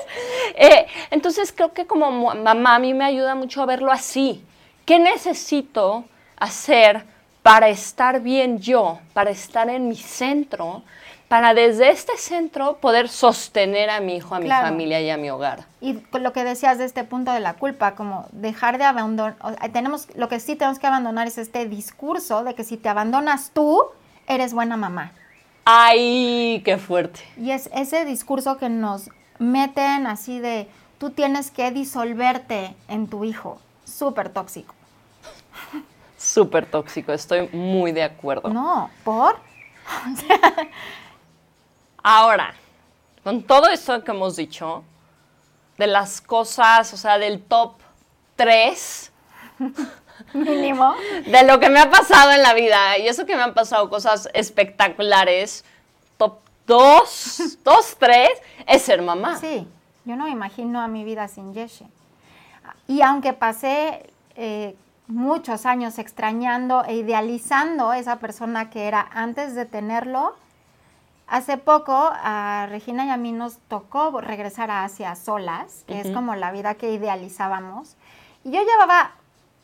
Eh, 0.56 0.86
entonces 1.12 1.52
creo 1.52 1.74
que 1.74 1.86
como 1.86 2.12
mamá 2.12 2.76
a 2.76 2.80
mí 2.80 2.94
me 2.94 3.06
ayuda 3.06 3.36
mucho 3.36 3.62
a 3.62 3.66
verlo 3.66 3.92
así. 3.92 4.44
¿Qué 4.86 5.00
necesito 5.00 6.06
hacer? 6.38 7.16
para 7.46 7.70
estar 7.70 8.22
bien 8.22 8.58
yo, 8.58 8.98
para 9.14 9.30
estar 9.30 9.70
en 9.70 9.88
mi 9.88 9.96
centro, 9.96 10.82
para 11.28 11.54
desde 11.54 11.90
este 11.90 12.18
centro 12.18 12.78
poder 12.78 13.10
sostener 13.10 13.90
a 13.90 14.00
mi 14.00 14.18
hijo, 14.18 14.36
a 14.36 14.40
mi 14.40 14.50
familia 14.50 15.02
y 15.02 15.10
a 15.10 15.18
mi 15.18 15.30
hogar. 15.30 15.66
Y 15.82 16.02
lo 16.12 16.34
que 16.34 16.44
decías 16.44 16.78
de 16.78 16.86
este 16.86 17.04
punto 17.04 17.32
de 17.32 17.40
la 17.40 17.54
culpa, 17.54 17.96
como 17.96 18.28
dejar 18.32 18.78
de 18.78 18.84
abandonar, 18.84 19.36
tenemos, 19.74 20.08
lo 20.16 20.30
que 20.30 20.40
sí 20.40 20.56
tenemos 20.56 20.80
que 20.80 20.88
abandonar 20.88 21.28
es 21.28 21.38
este 21.38 21.68
discurso 21.68 22.44
de 22.44 22.54
que 22.56 22.64
si 22.64 22.78
te 22.78 22.90
abandonas 22.90 23.52
tú, 23.54 23.84
eres 24.28 24.54
buena 24.54 24.78
mamá. 24.78 25.12
¡Ay, 25.66 26.62
qué 26.64 26.78
fuerte! 26.78 27.22
Y 27.38 27.52
es 27.52 27.70
ese 27.74 28.06
discurso 28.06 28.58
que 28.58 28.70
nos 28.70 29.10
meten 29.40 30.06
así 30.06 30.40
de, 30.40 30.68
tú 31.00 31.10
tienes 31.10 31.50
que 31.50 31.72
disolverte 31.72 32.76
en 32.88 33.08
tu 33.08 33.24
hijo, 33.24 33.60
súper 33.84 34.30
tóxico 34.30 34.76
súper 36.26 36.66
tóxico, 36.66 37.14
estoy 37.14 37.50
muy 37.54 37.92
de 37.92 38.04
acuerdo. 38.04 38.50
No, 38.50 38.90
¿por? 39.04 39.38
Ahora, 42.08 42.54
con 43.24 43.42
todo 43.42 43.68
esto 43.68 44.04
que 44.04 44.12
hemos 44.12 44.36
dicho, 44.36 44.84
de 45.76 45.88
las 45.88 46.22
cosas, 46.22 46.94
o 46.94 46.98
sea, 46.98 47.18
del 47.18 47.42
top 47.42 47.78
3 48.36 49.12
mínimo 50.36 50.94
de 51.26 51.44
lo 51.46 51.60
que 51.60 51.68
me 51.72 51.80
ha 51.80 51.90
pasado 51.90 52.32
en 52.32 52.44
la 52.44 52.54
vida, 52.54 53.00
y 53.00 53.08
eso 53.08 53.26
que 53.26 53.36
me 53.36 53.42
han 53.42 53.56
pasado 53.56 53.90
cosas 53.90 54.30
espectaculares, 54.36 55.66
top 56.18 56.38
2, 56.68 57.58
2, 57.64 57.96
3, 57.98 58.30
es 58.68 58.84
ser 58.84 59.02
mamá. 59.02 59.40
Sí, 59.40 59.68
yo 60.06 60.16
no 60.16 60.26
me 60.26 60.30
imagino 60.30 60.82
a 60.82 60.88
mi 60.88 61.04
vida 61.04 61.28
sin 61.28 61.56
Yeshe. 61.56 61.88
Y 62.88 63.02
aunque 63.02 63.34
pasé 63.34 64.14
eh, 64.36 64.76
muchos 65.08 65.66
años 65.66 65.98
extrañando 65.98 66.86
e 66.86 66.98
idealizando 66.98 67.94
esa 67.94 68.20
persona 68.20 68.70
que 68.70 68.88
era 68.88 69.10
antes 69.12 69.56
de 69.56 69.66
tenerlo. 69.66 70.36
Hace 71.28 71.58
poco 71.58 72.12
a 72.14 72.68
Regina 72.70 73.06
y 73.06 73.10
a 73.10 73.18
mí 73.18 73.32
nos 73.32 73.58
tocó 73.68 74.22
regresar 74.22 74.70
a 74.70 74.84
Asia 74.84 75.16
solas, 75.16 75.84
que 75.88 76.00
es 76.00 76.12
como 76.12 76.36
la 76.36 76.52
vida 76.52 76.76
que 76.76 76.92
idealizábamos. 76.92 77.96
Y 78.44 78.52
yo 78.52 78.62
llevaba 78.62 79.12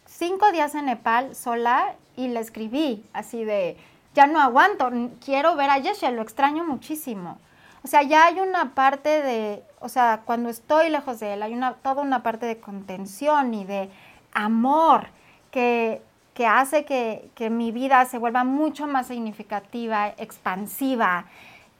cinco 0.05 0.51
días 0.51 0.73
en 0.75 0.85
Nepal 0.85 1.35
sola 1.35 1.93
y 2.15 2.29
le 2.29 2.39
escribí 2.39 3.05
así 3.13 3.43
de, 3.43 3.77
ya 4.13 4.27
no 4.27 4.41
aguanto, 4.41 4.89
quiero 5.23 5.55
ver 5.55 5.69
a 5.69 5.77
Yeshe, 5.77 6.11
lo 6.11 6.21
extraño 6.21 6.63
muchísimo. 6.63 7.37
O 7.83 7.87
sea, 7.87 8.03
ya 8.03 8.25
hay 8.25 8.39
una 8.39 8.73
parte 8.75 9.21
de, 9.21 9.63
o 9.79 9.89
sea, 9.89 10.21
cuando 10.25 10.49
estoy 10.49 10.89
lejos 10.89 11.19
de 11.19 11.33
él, 11.33 11.43
hay 11.43 11.53
una, 11.53 11.73
toda 11.73 12.01
una 12.01 12.21
parte 12.21 12.45
de 12.45 12.59
contención 12.59 13.53
y 13.53 13.65
de 13.65 13.89
amor 14.33 15.07
que, 15.51 16.01
hace 16.47 16.85
que, 16.85 17.49
mi 17.49 17.71
vida 17.71 18.05
se 18.05 18.17
vuelva 18.17 18.43
mucho 18.43 18.87
más 18.87 19.07
significativa, 19.07 20.09
expansiva. 20.17 21.25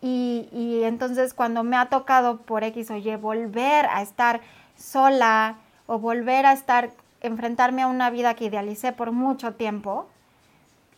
Y, 0.02 0.82
entonces 0.84 1.34
cuando 1.34 1.64
me 1.64 1.78
ha 1.78 1.88
tocado 1.88 2.38
por 2.38 2.64
X 2.64 2.90
o 2.90 2.96
Y 2.96 3.16
volver 3.18 3.86
a 3.86 4.02
estar 4.02 4.42
sola 4.76 5.58
o 5.86 6.00
volver 6.00 6.46
a 6.46 6.54
estar, 6.54 6.92
enfrentarme 7.22 7.84
a 7.84 7.88
una 7.88 8.10
vida 8.10 8.34
que 8.34 8.46
idealicé 8.46 8.94
por 8.94 9.12
mucho 9.12 9.54
tiempo, 9.54 10.08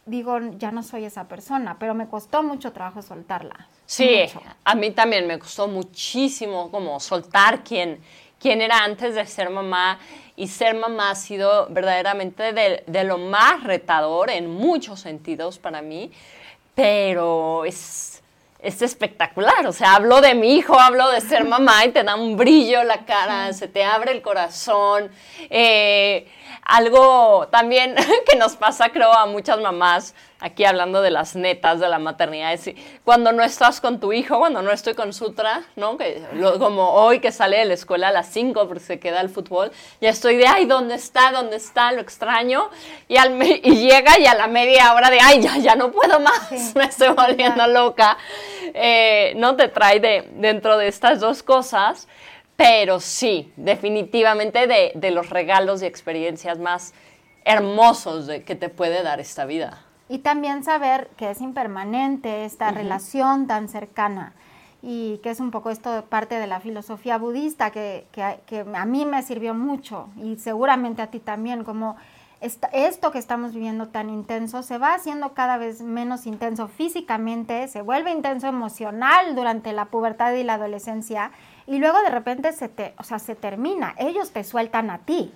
digo, 0.05 0.39
ya 0.57 0.71
no 0.71 0.83
soy 0.83 1.05
esa 1.05 1.25
persona, 1.25 1.77
pero 1.79 1.93
me 1.93 2.07
costó 2.07 2.43
mucho 2.43 2.71
trabajo 2.71 3.01
soltarla. 3.01 3.67
Sí, 3.85 4.23
a 4.63 4.75
mí 4.75 4.91
también 4.91 5.27
me 5.27 5.39
costó 5.39 5.67
muchísimo 5.67 6.71
como 6.71 6.99
soltar 6.99 7.63
quien, 7.63 8.01
quién 8.39 8.61
era 8.61 8.83
antes 8.83 9.15
de 9.15 9.25
ser 9.25 9.49
mamá 9.49 9.99
y 10.35 10.47
ser 10.47 10.75
mamá 10.75 11.11
ha 11.11 11.15
sido 11.15 11.67
verdaderamente 11.69 12.53
de, 12.53 13.03
lo 13.03 13.17
más 13.17 13.63
retador 13.63 14.29
en 14.29 14.49
muchos 14.49 14.99
sentidos 14.99 15.59
para 15.59 15.81
mí, 15.81 16.11
pero 16.75 17.65
es, 17.65 18.12
es 18.63 18.81
espectacular. 18.81 19.67
O 19.67 19.73
sea, 19.73 19.95
hablo 19.95 20.21
de 20.21 20.33
mi 20.33 20.55
hijo, 20.55 20.79
hablo 20.79 21.09
de 21.11 21.21
ser 21.21 21.45
mamá 21.45 21.85
y 21.85 21.89
te 21.89 22.03
da 22.03 22.15
un 22.15 22.37
brillo 22.37 22.83
la 22.83 23.05
cara, 23.05 23.51
se 23.53 23.67
te 23.67 23.83
abre 23.83 24.13
el 24.13 24.21
corazón. 24.21 25.11
Eh, 25.49 26.27
algo 26.63 27.47
también 27.51 27.95
que 28.29 28.37
nos 28.37 28.55
pasa, 28.55 28.89
creo, 28.89 29.13
a 29.13 29.25
muchas 29.25 29.59
mamás 29.59 30.15
aquí 30.43 30.65
hablando 30.65 31.01
de 31.01 31.09
las 31.09 31.37
netas 31.37 31.79
de 31.79 31.87
la 31.87 31.99
maternidad, 31.99 32.51
es 32.51 32.69
cuando 33.05 33.31
no 33.31 33.43
estás 33.43 33.79
con 33.79 34.01
tu 34.01 34.11
hijo, 34.11 34.39
cuando 34.39 34.61
no 34.61 34.71
estoy 34.71 34.93
con 34.93 35.13
Sutra, 35.13 35.63
¿no? 35.77 35.97
Que, 35.97 36.21
como 36.59 36.91
hoy 36.91 37.19
que 37.19 37.31
sale 37.31 37.59
de 37.59 37.65
la 37.65 37.73
escuela 37.75 38.09
a 38.09 38.11
las 38.11 38.27
5 38.27 38.67
porque 38.67 38.83
se 38.83 38.99
queda 38.99 39.21
el 39.21 39.29
fútbol, 39.29 39.71
ya 40.01 40.09
estoy 40.09 40.35
de, 40.35 40.45
ay, 40.45 40.65
¿dónde 40.65 40.95
está? 40.95 41.31
¿Dónde 41.31 41.55
está? 41.55 41.93
Lo 41.93 42.01
extraño. 42.01 42.69
Y, 43.07 43.15
al 43.15 43.41
y 43.41 43.87
llega 43.87 44.19
y 44.19 44.25
a 44.25 44.35
la 44.35 44.47
media 44.47 44.93
hora 44.93 45.09
de, 45.09 45.19
ay, 45.21 45.41
ya, 45.41 45.57
ya 45.57 45.75
no 45.75 45.93
puedo 45.93 46.19
más, 46.19 46.51
me 46.75 46.83
estoy 46.83 47.09
volviendo 47.09 47.65
loca. 47.67 48.17
Eh, 48.73 49.31
no 49.37 49.55
te 49.55 49.69
trae 49.69 50.01
de, 50.01 50.29
dentro 50.33 50.77
de 50.77 50.89
estas 50.89 51.21
dos 51.21 51.41
cosas, 51.41 52.09
pero 52.57 52.99
sí, 52.99 53.53
definitivamente 53.55 54.67
de, 54.67 54.91
de 54.93 55.11
los 55.11 55.29
regalos 55.29 55.81
y 55.81 55.85
experiencias 55.85 56.59
más 56.59 56.93
hermosos 57.45 58.27
de, 58.27 58.43
que 58.43 58.55
te 58.55 58.67
puede 58.67 59.03
dar 59.03 59.21
esta 59.21 59.45
vida. 59.45 59.85
Y 60.09 60.19
también 60.19 60.63
saber 60.63 61.09
que 61.17 61.31
es 61.31 61.41
impermanente 61.41 62.45
esta 62.45 62.71
relación 62.71 63.47
tan 63.47 63.69
cercana 63.69 64.33
y 64.81 65.19
que 65.23 65.29
es 65.29 65.39
un 65.39 65.49
poco 65.49 65.69
esto 65.69 66.03
parte 66.09 66.35
de 66.35 66.45
la 66.45 66.59
filosofía 66.59 67.17
budista 67.17 67.71
que, 67.71 68.05
que, 68.11 68.65
a 68.75 68.85
mí 68.85 69.05
me 69.05 69.23
sirvió 69.23 69.53
mucho 69.53 70.09
y 70.21 70.35
seguramente 70.35 71.01
a 71.01 71.07
ti 71.07 71.19
también, 71.19 71.63
como 71.63 71.95
esto 72.41 73.11
que 73.11 73.19
estamos 73.19 73.53
viviendo 73.53 73.87
tan 73.87 74.09
intenso 74.09 74.61
se 74.61 74.77
va 74.77 74.93
haciendo 74.93 75.33
cada 75.33 75.57
vez 75.57 75.81
menos 75.81 76.25
intenso 76.25 76.67
físicamente, 76.67 77.69
se 77.69 77.81
vuelve 77.81 78.11
intenso 78.11 78.47
emocional 78.47 79.33
durante 79.35 79.71
la 79.71 79.85
pubertad 79.85 80.33
y 80.33 80.43
la 80.43 80.55
adolescencia 80.55 81.31
y 81.65 81.77
luego 81.77 82.01
de 82.01 82.09
repente 82.09 82.51
se 82.51 82.67
te, 82.67 82.93
o 82.97 83.03
sea, 83.03 83.19
se 83.19 83.35
termina, 83.35 83.95
ellos 83.97 84.31
te 84.31 84.43
sueltan 84.43 84.89
a 84.89 84.97
ti. 84.99 85.33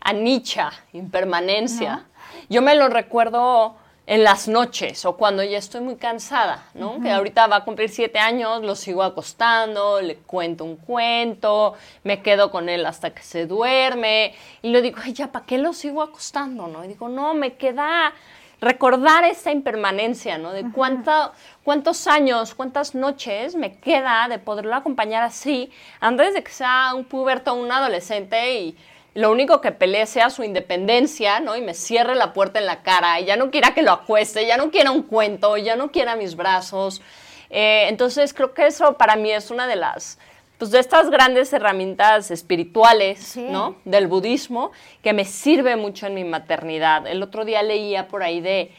Anicha, 0.00 0.70
impermanencia. 0.92 2.04
Yo 2.50 2.60
me 2.60 2.76
lo 2.76 2.90
recuerdo 2.90 3.76
en 4.06 4.22
las 4.22 4.46
noches 4.46 5.04
o 5.04 5.16
cuando 5.16 5.42
ya 5.42 5.58
estoy 5.58 5.80
muy 5.80 5.96
cansada, 5.96 6.68
¿no? 6.74 7.00
Que 7.00 7.10
ahorita 7.10 7.48
va 7.48 7.56
a 7.56 7.64
cumplir 7.64 7.90
siete 7.90 8.20
años, 8.20 8.62
lo 8.62 8.76
sigo 8.76 9.02
acostando, 9.02 10.00
le 10.00 10.16
cuento 10.16 10.64
un 10.64 10.76
cuento, 10.76 11.74
me 12.04 12.22
quedo 12.22 12.52
con 12.52 12.68
él 12.68 12.86
hasta 12.86 13.10
que 13.10 13.22
se 13.22 13.46
duerme 13.46 14.34
y 14.62 14.68
le 14.70 14.80
digo, 14.80 14.98
ay, 15.02 15.12
ya, 15.12 15.32
¿para 15.32 15.44
qué 15.44 15.58
lo 15.58 15.72
sigo 15.72 16.02
acostando, 16.02 16.68
no? 16.68 16.84
Y 16.84 16.88
digo, 16.88 17.08
no, 17.08 17.34
me 17.34 17.54
queda 17.56 18.12
recordar 18.60 19.24
esa 19.24 19.50
impermanencia, 19.50 20.38
¿no? 20.38 20.52
De 20.52 20.64
cuánta, 20.70 21.32
cuántos 21.64 22.06
años, 22.06 22.54
cuántas 22.54 22.94
noches 22.94 23.56
me 23.56 23.78
queda 23.78 24.28
de 24.28 24.38
poderlo 24.38 24.74
acompañar 24.76 25.24
así 25.24 25.70
antes 26.00 26.32
de 26.32 26.44
que 26.44 26.52
sea 26.52 26.92
un 26.94 27.04
puberto 27.04 27.52
o 27.52 27.56
un 27.56 27.70
adolescente 27.70 28.60
y 28.60 28.76
lo 29.16 29.32
único 29.32 29.62
que 29.62 29.72
pelee 29.72 30.04
sea 30.04 30.28
su 30.28 30.44
independencia, 30.44 31.40
¿no? 31.40 31.56
Y 31.56 31.62
me 31.62 31.72
cierre 31.72 32.14
la 32.14 32.34
puerta 32.34 32.58
en 32.58 32.66
la 32.66 32.82
cara, 32.82 33.18
y 33.18 33.24
ya 33.24 33.36
no 33.36 33.50
quiera 33.50 33.72
que 33.72 33.80
lo 33.80 33.92
acueste, 33.92 34.46
ya 34.46 34.58
no 34.58 34.70
quiera 34.70 34.90
un 34.90 35.02
cuento, 35.02 35.56
ya 35.56 35.74
no 35.74 35.90
quiera 35.90 36.16
mis 36.16 36.36
brazos. 36.36 37.00
Eh, 37.48 37.86
entonces 37.88 38.34
creo 38.34 38.52
que 38.52 38.66
eso 38.66 38.98
para 38.98 39.16
mí 39.16 39.32
es 39.32 39.50
una 39.50 39.66
de 39.66 39.76
las, 39.76 40.18
pues 40.58 40.70
de 40.70 40.80
estas 40.80 41.08
grandes 41.08 41.50
herramientas 41.54 42.30
espirituales, 42.30 43.38
¿no? 43.38 43.76
Del 43.86 44.06
budismo, 44.06 44.72
que 45.02 45.14
me 45.14 45.24
sirve 45.24 45.76
mucho 45.76 46.06
en 46.06 46.12
mi 46.12 46.24
maternidad. 46.24 47.06
El 47.06 47.22
otro 47.22 47.46
día 47.46 47.62
leía 47.62 48.08
por 48.08 48.22
ahí 48.22 48.42
de, 48.42 48.70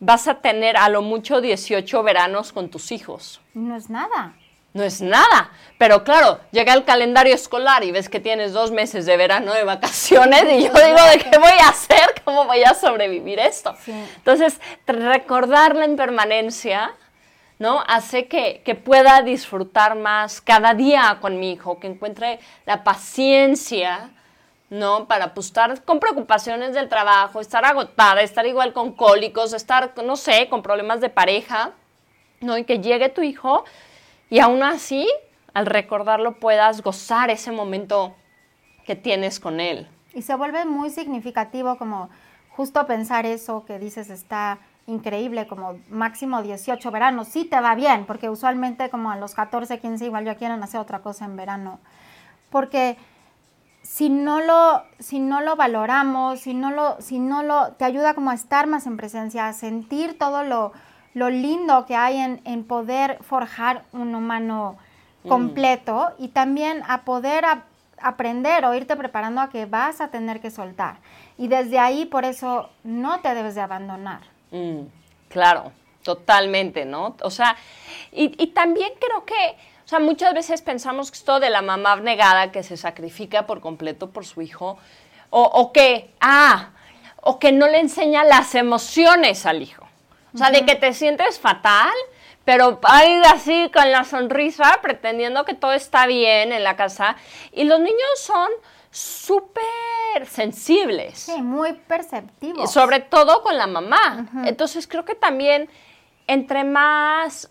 vas 0.00 0.28
a 0.28 0.42
tener 0.42 0.76
a 0.76 0.90
lo 0.90 1.00
mucho 1.00 1.40
18 1.40 2.02
veranos 2.02 2.52
con 2.52 2.68
tus 2.68 2.92
hijos. 2.92 3.40
No 3.54 3.74
es 3.74 3.88
nada 3.88 4.34
no 4.72 4.84
es 4.84 5.00
nada. 5.00 5.50
Pero 5.78 6.04
claro, 6.04 6.40
llega 6.50 6.74
el 6.74 6.84
calendario 6.84 7.34
escolar 7.34 7.84
y 7.84 7.92
ves 7.92 8.08
que 8.08 8.20
tienes 8.20 8.52
dos 8.52 8.70
meses 8.70 9.06
de 9.06 9.16
verano 9.16 9.52
de 9.52 9.64
vacaciones 9.64 10.44
y 10.44 10.64
yo 10.64 10.72
digo, 10.72 11.02
¿de 11.12 11.18
qué 11.30 11.38
voy 11.38 11.58
a 11.64 11.68
hacer? 11.68 12.22
¿Cómo 12.24 12.44
voy 12.46 12.62
a 12.64 12.74
sobrevivir 12.74 13.38
esto? 13.38 13.74
Entonces, 13.86 14.60
recordar 14.86 15.76
la 15.76 15.84
impermanencia, 15.84 16.92
¿no? 17.58 17.82
Hace 17.86 18.26
que, 18.26 18.62
que, 18.64 18.74
pueda 18.74 19.22
disfrutar 19.22 19.94
más 19.94 20.40
cada 20.40 20.74
día 20.74 21.18
con 21.20 21.38
mi 21.38 21.52
hijo, 21.52 21.78
que 21.78 21.86
encuentre 21.86 22.40
la 22.66 22.84
paciencia, 22.84 24.10
¿no? 24.70 25.06
Para 25.06 25.34
pues, 25.34 25.46
estar 25.46 25.82
con 25.84 26.00
preocupaciones 26.00 26.74
del 26.74 26.88
trabajo, 26.88 27.40
estar 27.40 27.64
agotada, 27.64 28.22
estar 28.22 28.46
igual 28.46 28.72
con 28.72 28.92
cólicos, 28.92 29.52
estar, 29.52 29.92
no 30.04 30.16
sé, 30.16 30.48
con 30.48 30.62
problemas 30.62 31.00
de 31.00 31.08
pareja, 31.08 31.70
¿no? 32.40 32.58
Y 32.58 32.64
que 32.64 32.80
llegue 32.80 33.08
tu 33.08 33.22
hijo 33.22 33.64
y 34.30 34.40
aún 34.40 34.62
así, 34.62 35.08
al 35.54 35.66
recordarlo, 35.66 36.38
puedas 36.38 36.82
gozar 36.82 37.30
ese 37.30 37.52
momento 37.52 38.14
que 38.84 38.96
tienes 38.96 39.40
con 39.40 39.60
él. 39.60 39.88
Y 40.14 40.22
se 40.22 40.34
vuelve 40.34 40.64
muy 40.64 40.90
significativo 40.90 41.76
como 41.76 42.10
justo 42.50 42.86
pensar 42.86 43.26
eso 43.26 43.64
que 43.64 43.78
dices 43.78 44.10
está 44.10 44.58
increíble, 44.86 45.46
como 45.46 45.78
máximo 45.90 46.42
18 46.42 46.90
veranos, 46.90 47.28
sí 47.28 47.44
te 47.44 47.60
va 47.60 47.74
bien, 47.74 48.06
porque 48.06 48.30
usualmente 48.30 48.88
como 48.88 49.10
a 49.10 49.16
los 49.16 49.34
14, 49.34 49.78
15 49.78 50.06
igual 50.06 50.24
ya 50.24 50.34
quieren 50.36 50.62
hacer 50.62 50.80
otra 50.80 51.00
cosa 51.00 51.26
en 51.26 51.36
verano. 51.36 51.78
Porque 52.50 52.96
si 53.82 54.08
no 54.08 54.40
lo, 54.40 54.82
si 54.98 55.20
no 55.20 55.40
lo 55.42 55.56
valoramos, 55.56 56.40
si 56.40 56.54
no 56.54 56.70
lo, 56.70 57.00
si 57.00 57.18
no 57.18 57.42
lo, 57.42 57.72
te 57.72 57.84
ayuda 57.84 58.14
como 58.14 58.30
a 58.30 58.34
estar 58.34 58.66
más 58.66 58.86
en 58.86 58.96
presencia, 58.96 59.46
a 59.46 59.52
sentir 59.52 60.18
todo 60.18 60.42
lo, 60.42 60.72
lo 61.18 61.30
lindo 61.30 61.84
que 61.84 61.96
hay 61.96 62.18
en, 62.18 62.64
poder 62.64 63.18
forjar 63.22 63.82
un 63.92 64.14
humano 64.14 64.78
mm. 65.24 65.28
completo 65.28 66.12
y 66.18 66.28
también 66.28 66.82
a 66.88 67.02
poder 67.02 67.44
aprender 68.00 68.64
o 68.64 68.74
irte 68.74 68.94
preparando 68.96 69.40
a 69.40 69.50
que 69.50 69.66
vas 69.66 70.00
a 70.00 70.08
tener 70.08 70.40
que 70.40 70.50
soltar. 70.50 70.98
Y 71.36 71.48
desde 71.48 71.80
ahí, 71.80 72.06
por 72.06 72.24
eso, 72.24 72.70
no 72.84 73.20
te 73.20 73.34
debes 73.34 73.56
de 73.56 73.60
abandonar. 73.60 74.20
Mm, 74.52 74.82
claro, 75.28 75.72
totalmente, 76.02 76.84
¿no? 76.84 77.16
O 77.22 77.30
sea, 77.30 77.56
y, 78.12 78.28
también 78.48 78.92
creo 79.00 79.24
que, 79.24 79.56
o 79.84 79.88
sea, 79.88 79.98
muchas 79.98 80.34
veces 80.34 80.62
pensamos 80.62 81.10
que 81.10 81.18
esto 81.18 81.40
de 81.40 81.50
la 81.50 81.62
mamá 81.62 81.92
abnegada 81.92 82.52
que 82.52 82.62
se 82.62 82.76
sacrifica 82.76 83.46
por 83.46 83.60
completo 83.60 84.10
por 84.10 84.24
su 84.24 84.40
hijo, 84.40 84.78
o, 85.30 85.42
o 85.42 85.72
que, 85.72 86.14
ah, 86.20 86.70
o 87.22 87.40
que 87.40 87.50
no 87.50 87.66
le 87.66 87.80
enseña 87.80 88.22
las 88.22 88.54
emociones 88.54 89.44
al 89.44 89.62
hijo. 89.62 89.87
O 90.34 90.38
sea, 90.38 90.50
de 90.50 90.64
que 90.64 90.76
te 90.76 90.92
sientes 90.92 91.38
fatal, 91.38 91.92
pero 92.44 92.78
hay 92.82 93.20
así 93.26 93.70
con 93.72 93.90
la 93.90 94.04
sonrisa, 94.04 94.78
pretendiendo 94.82 95.44
que 95.44 95.54
todo 95.54 95.72
está 95.72 96.06
bien 96.06 96.52
en 96.52 96.64
la 96.64 96.76
casa. 96.76 97.16
Y 97.52 97.64
los 97.64 97.80
niños 97.80 98.08
son 98.16 98.48
súper 98.90 100.26
sensibles. 100.26 101.18
Sí, 101.18 101.42
muy 101.42 101.74
perceptivos. 101.74 102.72
Sobre 102.72 103.00
todo 103.00 103.42
con 103.42 103.56
la 103.58 103.66
mamá. 103.66 104.26
Entonces 104.44 104.86
creo 104.86 105.04
que 105.04 105.14
también 105.14 105.68
entre 106.26 106.64
más 106.64 107.50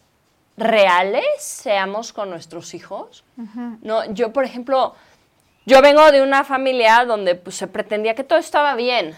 reales 0.57 1.23
seamos 1.37 2.11
con 2.11 2.29
nuestros 2.29 2.73
hijos, 2.73 3.23
¿no? 3.81 4.11
Yo, 4.13 4.33
por 4.33 4.43
ejemplo, 4.45 4.95
yo 5.65 5.81
vengo 5.81 6.11
de 6.11 6.21
una 6.21 6.43
familia 6.43 7.05
donde 7.05 7.35
pues, 7.35 7.55
se 7.55 7.67
pretendía 7.67 8.15
que 8.15 8.23
todo 8.23 8.39
estaba 8.39 8.73
bien. 8.75 9.15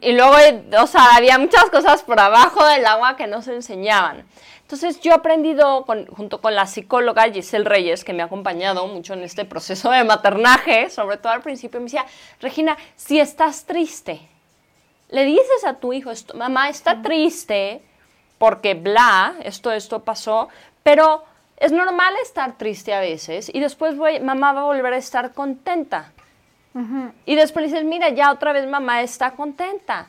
Y 0.00 0.12
luego, 0.12 0.36
o 0.80 0.86
sea, 0.86 1.16
había 1.16 1.38
muchas 1.38 1.64
cosas 1.70 2.02
por 2.02 2.20
abajo 2.20 2.64
del 2.66 2.86
agua 2.86 3.16
que 3.16 3.26
no 3.26 3.42
se 3.42 3.54
enseñaban. 3.54 4.24
Entonces 4.62 5.00
yo 5.00 5.12
he 5.12 5.14
aprendido 5.14 5.84
junto 6.10 6.40
con 6.40 6.54
la 6.54 6.66
psicóloga 6.66 7.30
Giselle 7.30 7.64
Reyes, 7.64 8.02
que 8.02 8.12
me 8.12 8.22
ha 8.22 8.26
acompañado 8.26 8.86
mucho 8.88 9.14
en 9.14 9.22
este 9.22 9.44
proceso 9.44 9.90
de 9.90 10.02
maternaje, 10.02 10.90
sobre 10.90 11.18
todo 11.18 11.32
al 11.32 11.42
principio, 11.42 11.78
me 11.78 11.84
decía, 11.84 12.04
Regina, 12.40 12.76
si 12.96 13.20
estás 13.20 13.64
triste, 13.64 14.20
le 15.08 15.24
dices 15.24 15.64
a 15.64 15.74
tu 15.74 15.92
hijo, 15.92 16.10
mamá 16.34 16.68
está 16.68 17.00
triste 17.00 17.80
porque 18.38 18.74
bla, 18.74 19.36
esto, 19.44 19.70
esto 19.70 20.02
pasó, 20.02 20.48
pero 20.82 21.22
es 21.58 21.70
normal 21.70 22.14
estar 22.22 22.58
triste 22.58 22.92
a 22.92 23.00
veces 23.00 23.48
y 23.54 23.60
después 23.60 23.96
voy, 23.96 24.18
mamá 24.20 24.52
va 24.52 24.62
a 24.62 24.64
volver 24.64 24.92
a 24.92 24.98
estar 24.98 25.32
contenta. 25.32 26.12
Y 27.24 27.34
después 27.34 27.62
le 27.64 27.72
dices, 27.72 27.84
mira, 27.84 28.10
ya 28.10 28.30
otra 28.30 28.52
vez 28.52 28.68
mamá 28.68 29.02
está 29.02 29.32
contenta, 29.32 30.08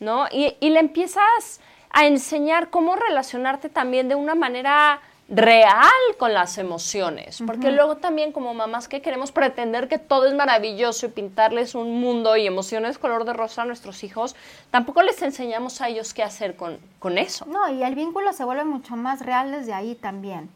¿no? 0.00 0.26
Y, 0.32 0.56
le 0.60 0.80
empiezas 0.80 1.60
a 1.90 2.06
enseñar 2.06 2.70
cómo 2.70 2.96
relacionarte 2.96 3.68
también 3.68 4.08
de 4.08 4.14
una 4.14 4.34
manera 4.34 5.00
real 5.28 5.90
con 6.18 6.32
las 6.32 6.56
emociones, 6.56 7.42
porque 7.46 7.70
luego 7.70 7.98
también 7.98 8.32
como 8.32 8.54
mamás 8.54 8.88
que 8.88 9.02
queremos 9.02 9.30
pretender 9.30 9.86
que 9.86 9.98
todo 9.98 10.26
es 10.26 10.34
maravilloso 10.34 11.04
y 11.06 11.10
pintarles 11.10 11.74
un 11.74 12.00
mundo 12.00 12.36
y 12.36 12.46
emociones 12.46 12.96
color 12.98 13.26
de 13.26 13.34
rosa 13.34 13.62
a 13.62 13.64
nuestros 13.66 14.04
hijos, 14.04 14.34
tampoco 14.70 15.02
les 15.02 15.20
enseñamos 15.20 15.82
a 15.82 15.88
ellos 15.88 16.14
qué 16.14 16.22
hacer 16.22 16.56
con, 16.56 16.78
con 16.98 17.18
eso. 17.18 17.44
No, 17.46 17.68
y 17.70 17.82
el 17.82 17.94
vínculo 17.94 18.32
se 18.32 18.44
vuelve 18.44 18.64
mucho 18.64 18.96
más 18.96 19.24
real 19.24 19.52
desde 19.52 19.74
ahí 19.74 19.94
también. 19.94 20.50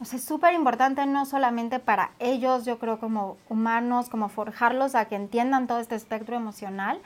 O 0.00 0.04
sea, 0.06 0.18
es 0.18 0.24
súper 0.24 0.54
importante 0.54 1.04
no 1.04 1.26
solamente 1.26 1.78
para 1.78 2.12
ellos, 2.18 2.64
yo 2.64 2.78
creo 2.78 2.98
como 2.98 3.36
humanos, 3.50 4.08
como 4.08 4.30
forjarlos 4.30 4.94
a 4.94 5.04
que 5.04 5.16
entiendan 5.16 5.66
todo 5.66 5.78
este 5.78 5.94
espectro 5.94 6.36
emocional, 6.36 7.00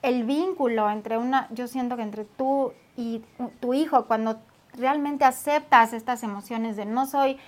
el 0.00 0.24
vínculo 0.24 0.90
entre 0.90 1.18
una, 1.18 1.48
yo 1.50 1.66
siento 1.66 1.96
que 1.96 2.02
entre 2.02 2.24
tú 2.24 2.72
y 2.96 3.22
tu 3.60 3.74
hijo, 3.74 4.06
cuando 4.06 4.40
realmente 4.72 5.26
aceptas 5.26 5.92
estas 5.92 6.22
emociones 6.22 6.76
de 6.76 6.86
no 6.86 7.04
soy, 7.04 7.38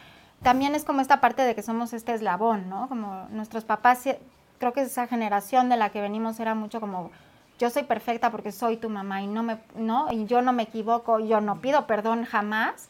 también 0.43 0.75
es 0.75 0.85
como 0.85 1.01
esta 1.01 1.21
parte 1.21 1.43
de 1.43 1.55
que 1.55 1.63
somos 1.63 1.95
este 1.95 2.13
eslabón, 2.13 2.69
¿no? 2.69 2.89
Como 2.89 3.27
nuestros 3.31 3.65
papás, 3.65 4.03
creo 4.59 4.73
que 4.75 4.83
esa 4.83 5.07
generación 5.07 5.71
de 5.71 5.79
la 5.79 5.89
que 5.89 6.03
venimos 6.03 6.39
era 6.39 6.55
mucho 6.55 6.81
como 6.81 7.11
yo 7.59 7.71
soy 7.71 7.85
perfecta 7.85 8.31
porque 8.31 8.53
soy 8.53 8.77
tu 8.77 8.91
mamá 8.91 9.23
y 9.23 9.27
no 9.27 9.43
me, 9.43 9.59
¿no? 9.77 10.13
Y 10.13 10.27
yo 10.27 10.43
no 10.43 10.53
me 10.53 10.65
equivoco, 10.65 11.21
yo 11.21 11.41
no 11.41 11.61
pido 11.61 11.87
perdón 11.87 12.25
jamás. 12.25 12.89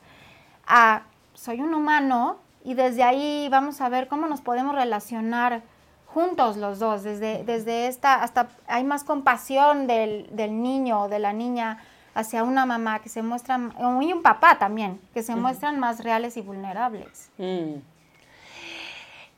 A 0.66 1.02
soy 1.34 1.60
un 1.60 1.74
humano 1.74 2.38
y 2.64 2.74
desde 2.74 3.02
ahí 3.02 3.48
vamos 3.50 3.80
a 3.80 3.88
ver 3.88 4.08
cómo 4.08 4.26
nos 4.26 4.40
podemos 4.40 4.74
relacionar 4.74 5.62
juntos 6.06 6.56
los 6.56 6.78
dos, 6.78 7.02
desde, 7.02 7.42
desde 7.44 7.86
esta, 7.86 8.22
hasta 8.22 8.48
hay 8.66 8.84
más 8.84 9.02
compasión 9.02 9.86
del, 9.86 10.28
niño 10.36 11.02
o 11.02 11.08
de 11.08 11.18
la 11.18 11.32
niña 11.32 11.82
hacia 12.14 12.44
una 12.44 12.66
mamá 12.66 13.00
que 13.00 13.08
se 13.08 13.22
muestran, 13.22 13.74
y 14.02 14.12
un 14.12 14.22
papá 14.22 14.58
también, 14.58 15.00
que 15.14 15.22
se 15.22 15.34
muestran 15.34 15.80
más 15.80 16.04
reales 16.04 16.36
y 16.36 16.42
vulnerables. 16.42 17.30
Mm. 17.38 17.76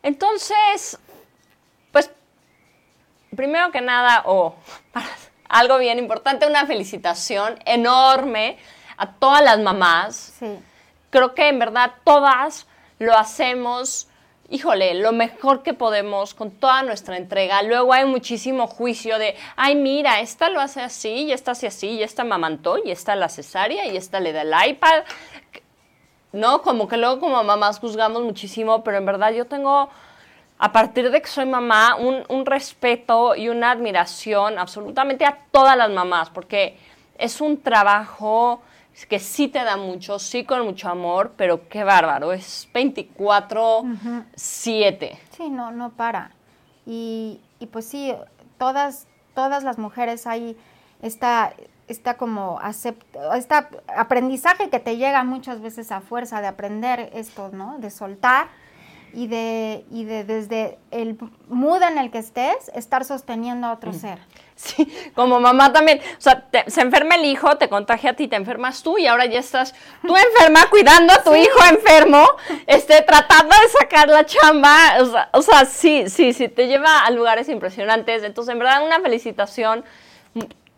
Entonces, 0.02 0.98
pues, 1.92 2.10
primero 3.36 3.70
que 3.70 3.80
nada, 3.80 4.24
o 4.26 4.56
algo 5.48 5.78
bien 5.78 5.98
importante, 5.98 6.46
una 6.48 6.66
felicitación 6.66 7.58
enorme 7.64 8.58
a 8.96 9.12
todas 9.12 9.42
las 9.42 9.60
mamás. 9.60 10.34
Sí. 10.38 10.58
Creo 11.14 11.32
que 11.32 11.48
en 11.48 11.60
verdad 11.60 11.92
todas 12.02 12.66
lo 12.98 13.16
hacemos, 13.16 14.08
híjole, 14.50 14.94
lo 14.94 15.12
mejor 15.12 15.62
que 15.62 15.72
podemos 15.72 16.34
con 16.34 16.50
toda 16.50 16.82
nuestra 16.82 17.16
entrega. 17.16 17.62
Luego 17.62 17.92
hay 17.92 18.04
muchísimo 18.04 18.66
juicio 18.66 19.16
de, 19.20 19.36
ay, 19.54 19.76
mira, 19.76 20.18
esta 20.18 20.48
lo 20.48 20.60
hace 20.60 20.80
así, 20.80 21.26
y 21.26 21.32
esta 21.32 21.52
hace 21.52 21.68
así, 21.68 21.90
y 21.90 22.02
esta 22.02 22.24
mamantó, 22.24 22.78
y 22.84 22.90
esta 22.90 23.14
la 23.14 23.28
cesárea, 23.28 23.86
y 23.86 23.96
esta 23.96 24.18
le 24.18 24.32
da 24.32 24.42
el 24.42 24.70
iPad. 24.70 25.04
¿No? 26.32 26.62
Como 26.62 26.88
que 26.88 26.96
luego 26.96 27.20
como 27.20 27.44
mamás 27.44 27.78
juzgamos 27.78 28.22
muchísimo, 28.22 28.82
pero 28.82 28.96
en 28.96 29.06
verdad 29.06 29.30
yo 29.30 29.44
tengo 29.44 29.90
a 30.58 30.72
partir 30.72 31.12
de 31.12 31.22
que 31.22 31.28
soy 31.28 31.46
mamá, 31.46 31.94
un, 31.94 32.24
un, 32.28 32.44
respeto 32.44 33.36
y 33.36 33.50
una 33.50 33.70
admiración 33.70 34.58
absolutamente 34.58 35.24
a 35.24 35.38
todas 35.52 35.76
las 35.76 35.90
mamás, 35.90 36.30
porque 36.30 36.76
es 37.18 37.40
un 37.40 37.62
trabajo 37.62 38.62
que 39.08 39.18
sí 39.18 39.48
te 39.48 39.64
da 39.64 39.76
mucho, 39.76 40.20
sí 40.20 40.44
con 40.44 40.64
mucho 40.64 40.88
amor, 40.88 41.32
pero 41.36 41.68
qué 41.68 41.82
bárbaro, 41.82 42.32
es 42.32 42.68
24/7. 42.72 45.18
Sí, 45.36 45.50
no, 45.50 45.72
no 45.72 45.90
para. 45.90 46.30
Y, 46.86 47.40
y, 47.58 47.66
pues 47.66 47.86
sí, 47.86 48.14
todas, 48.58 49.06
todas 49.34 49.64
las 49.64 49.78
mujeres 49.78 50.26
hay 50.26 50.56
esta, 51.02 51.52
esta 51.88 52.16
como 52.16 52.60
esta 53.34 53.68
aprendizaje 53.96 54.70
que 54.70 54.80
te 54.80 54.96
llega 54.96 55.24
muchas 55.24 55.60
veces 55.60 55.92
a 55.92 56.00
fuerza 56.00 56.40
de 56.40 56.46
aprender 56.46 57.10
esto, 57.14 57.50
¿no? 57.52 57.78
De 57.78 57.90
soltar 57.90 58.48
y 59.14 59.28
de, 59.28 59.84
y 59.90 60.04
de 60.04 60.24
desde 60.24 60.78
el 60.90 61.18
mood 61.48 61.82
en 61.82 61.98
el 61.98 62.10
que 62.10 62.18
estés, 62.18 62.70
estar 62.74 63.04
sosteniendo 63.04 63.66
a 63.66 63.72
otro 63.72 63.92
ser. 63.92 64.18
Sí, 64.56 64.86
como 65.14 65.40
mamá 65.40 65.72
también. 65.72 66.00
O 66.16 66.20
sea, 66.20 66.46
se 66.68 66.80
enferma 66.80 67.16
el 67.16 67.24
hijo, 67.24 67.56
te 67.56 67.68
contagia 67.68 68.10
a 68.10 68.12
ti, 68.14 68.28
te 68.28 68.36
enfermas 68.36 68.82
tú 68.82 68.98
y 68.98 69.06
ahora 69.06 69.26
ya 69.26 69.40
estás 69.40 69.74
tú 70.06 70.14
enferma 70.32 70.68
cuidando 70.70 71.12
a 71.12 71.22
tu 71.22 71.34
hijo 71.34 71.58
enfermo, 71.68 72.24
este, 72.66 73.02
tratando 73.02 73.54
de 73.54 73.68
sacar 73.80 74.08
la 74.08 74.24
chamba. 74.24 74.76
O 75.00 75.06
sea, 75.06 75.28
o 75.32 75.42
sea, 75.42 75.64
sí, 75.64 76.04
sí, 76.08 76.32
sí, 76.32 76.48
te 76.48 76.68
lleva 76.68 77.00
a 77.00 77.10
lugares 77.10 77.48
impresionantes. 77.48 78.22
Entonces, 78.22 78.52
en 78.52 78.58
verdad, 78.58 78.84
una 78.84 79.00
felicitación. 79.00 79.84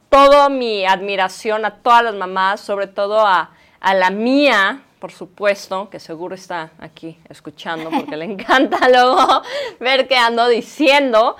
Toda 0.08 0.48
mi 0.48 0.86
admiración 0.86 1.64
a 1.64 1.76
todas 1.76 2.04
las 2.04 2.14
mamás, 2.14 2.60
sobre 2.60 2.86
todo 2.86 3.26
a, 3.26 3.50
a 3.80 3.94
la 3.94 4.10
mía, 4.10 4.82
por 4.98 5.12
supuesto, 5.12 5.90
que 5.90 6.00
seguro 6.00 6.34
está 6.34 6.70
aquí 6.78 7.18
escuchando 7.28 7.90
porque 7.90 8.16
le 8.16 8.24
encanta 8.32 8.88
luego 8.88 9.42
ver 9.80 10.08
qué 10.08 10.16
ando 10.16 10.48
diciendo. 10.48 11.36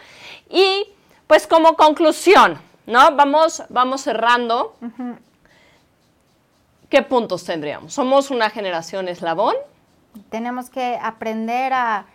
Y 0.50 0.84
pues 1.26 1.46
como 1.46 1.74
conclusión, 1.76 2.58
¿no? 2.86 3.16
Vamos, 3.16 3.62
vamos 3.68 4.02
cerrando. 4.02 4.76
¿Qué 6.88 7.02
puntos 7.02 7.44
tendríamos? 7.44 7.92
¿Somos 7.92 8.30
una 8.30 8.50
generación 8.50 9.08
eslabón? 9.08 9.56
Tenemos 10.30 10.70
que 10.70 10.98
aprender 11.02 11.72
a... 11.72 12.06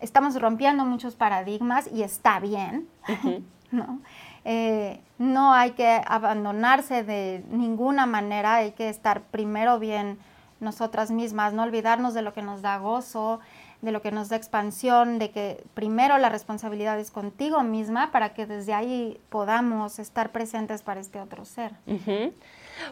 Estamos 0.00 0.40
rompiendo 0.40 0.84
muchos 0.84 1.16
paradigmas 1.16 1.88
y 1.92 2.02
está 2.02 2.38
bien, 2.38 2.88
¿no? 3.72 4.00
Eh, 4.44 5.00
no 5.18 5.52
hay 5.52 5.72
que 5.72 6.00
abandonarse 6.06 7.02
de 7.02 7.44
ninguna 7.50 8.06
manera, 8.06 8.56
hay 8.56 8.72
que 8.72 8.88
estar 8.88 9.22
primero 9.22 9.78
bien 9.78 10.18
nosotras 10.60 11.10
mismas, 11.10 11.52
no 11.52 11.62
olvidarnos 11.62 12.14
de 12.14 12.22
lo 12.22 12.32
que 12.32 12.42
nos 12.42 12.62
da 12.62 12.78
gozo, 12.78 13.40
de 13.80 13.92
lo 13.92 14.02
que 14.02 14.10
nos 14.10 14.28
da 14.28 14.36
expansión, 14.36 15.18
de 15.18 15.30
que 15.30 15.62
primero 15.74 16.18
la 16.18 16.28
responsabilidad 16.28 16.98
es 16.98 17.10
contigo 17.10 17.62
misma 17.62 18.10
para 18.10 18.34
que 18.34 18.44
desde 18.44 18.74
ahí 18.74 19.20
podamos 19.28 20.00
estar 20.00 20.32
presentes 20.32 20.82
para 20.82 21.00
este 21.00 21.20
otro 21.20 21.44
ser. 21.44 21.72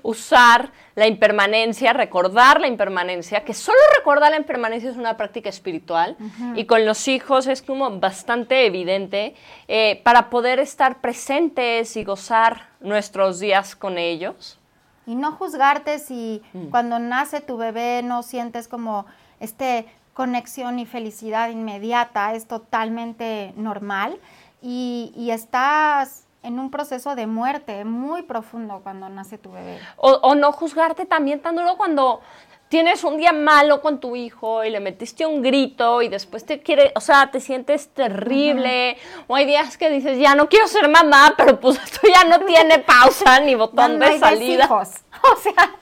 Usar 0.03 0.71
la 0.95 1.09
impermanencia, 1.09 1.93
recordar 1.93 2.61
la 2.61 2.69
impermanencia, 2.69 3.45
que 3.45 3.55
solo 3.55 3.79
recordar 3.99 4.31
la 4.31 4.37
impermanencia 4.37 4.91
es 4.91 4.97
una 4.97 5.17
práctica 5.17 5.49
espiritual 5.49 6.17
y 6.55 6.67
con 6.67 6.85
los 6.85 7.09
hijos 7.09 7.49
es 7.49 7.63
como 7.63 7.99
bastante 7.99 8.67
evidente 8.67 9.35
eh, 9.67 10.01
para 10.05 10.31
poder 10.31 10.61
estar 10.61 11.01
presentes 11.01 11.97
y 11.97 12.05
gozar 12.05 12.69
nuestros 12.81 13.41
días 13.41 13.75
con 13.75 13.99
ellos. 13.99 14.59
Y 15.07 15.15
no 15.15 15.33
juzgarte 15.33 15.99
si 15.99 16.43
mm. 16.53 16.67
cuando 16.67 16.99
nace 16.99 17.41
tu 17.41 17.57
bebé 17.57 18.03
no 18.03 18.23
sientes 18.23 18.69
como 18.69 19.07
este 19.41 19.87
conexión 20.15 20.79
y 20.79 20.87
felicidad 20.87 21.51
inmediata, 21.51 22.35
es 22.35 22.47
totalmente 22.47 23.53
normal 23.57 24.19
y, 24.63 25.13
y 25.15 25.31
estás 25.31 26.27
en 26.43 26.59
un 26.59 26.71
proceso 26.71 27.15
de 27.15 27.27
muerte 27.27 27.85
muy 27.85 28.23
profundo 28.23 28.81
cuando 28.83 29.09
nace 29.09 29.37
tu 29.37 29.51
bebé. 29.51 29.79
O, 29.97 30.11
o, 30.11 30.35
no 30.35 30.53
juzgarte 30.53 31.05
también 31.05 31.41
tan 31.41 31.57
duro 31.57 31.77
cuando 31.77 32.21
tienes 32.69 33.05
un 33.05 33.17
día 33.17 33.33
malo 33.33 33.81
con 33.81 34.01
tu 34.01 34.17
hijo 34.17 34.65
y 34.65 34.71
le 34.71 34.81
metiste 34.81 35.25
un 35.25 35.43
grito 35.43 36.03
y 36.03 36.09
después 36.09 36.45
te 36.45 36.61
quiere, 36.61 36.93
o 36.95 37.01
sea, 37.01 37.31
te 37.31 37.41
sientes 37.41 37.89
terrible. 37.89 38.97
O 39.27 39.37
hay 39.37 39.47
días 39.47 39.77
que 39.77 39.91
dices, 39.91 40.19
ya 40.19 40.35
no 40.35 40.49
quiero 40.49 40.67
ser 40.69 40.89
mamá, 40.89 41.35
pero 41.37 41.61
pues 41.61 41.79
esto 41.85 42.07
ya 42.13 42.25
no 42.25 42.45
tiene 42.45 42.79
pausa 42.87 43.41
ni 43.41 43.55
botón 43.55 43.99
no 43.99 44.07
de 44.07 44.19
salida. 44.19 44.65
Deshijos. 44.65 44.89
O 45.23 45.37
sea, 45.41 45.75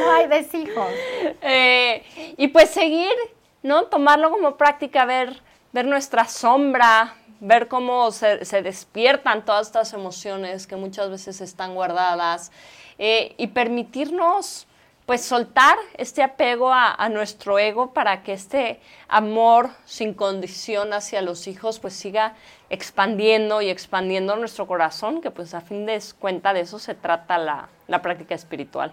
no 0.00 0.12
hay 0.12 0.26
deshijos. 0.26 0.90
Eh, 1.42 2.34
y 2.36 2.48
pues 2.48 2.70
seguir 2.70 3.12
¿no? 3.62 3.84
Tomarlo 3.84 4.30
como 4.30 4.56
práctica, 4.56 5.04
ver, 5.04 5.42
ver 5.72 5.86
nuestra 5.86 6.26
sombra, 6.26 7.16
ver 7.40 7.68
cómo 7.68 8.10
se, 8.10 8.38
despiertan 8.62 9.44
todas 9.44 9.68
estas 9.68 9.92
emociones 9.92 10.66
que 10.66 10.76
muchas 10.76 11.10
veces 11.10 11.40
están 11.40 11.74
guardadas 11.74 12.52
eh, 12.98 13.34
y 13.36 13.48
permitirnos 13.48 14.66
pues 15.08 15.24
soltar 15.24 15.78
este 15.94 16.22
apego 16.22 16.70
a, 16.70 17.08
nuestro 17.08 17.58
ego 17.58 17.94
para 17.94 18.22
que 18.22 18.34
este 18.34 18.78
amor 19.08 19.70
sin 19.86 20.12
condición 20.12 20.92
hacia 20.92 21.22
los 21.22 21.46
hijos 21.46 21.78
pues 21.78 21.94
siga 21.94 22.34
expandiendo 22.68 23.62
y 23.62 23.70
expandiendo 23.70 24.36
nuestro 24.36 24.66
corazón, 24.66 25.22
que 25.22 25.30
pues 25.30 25.54
a 25.54 25.62
fin 25.62 25.86
de 25.86 25.98
cuentas 26.18 26.52
de 26.52 26.60
eso 26.60 26.78
se 26.78 26.94
trata 26.94 27.38
la, 27.38 27.70
la 27.86 28.02
práctica 28.02 28.34
espiritual. 28.34 28.92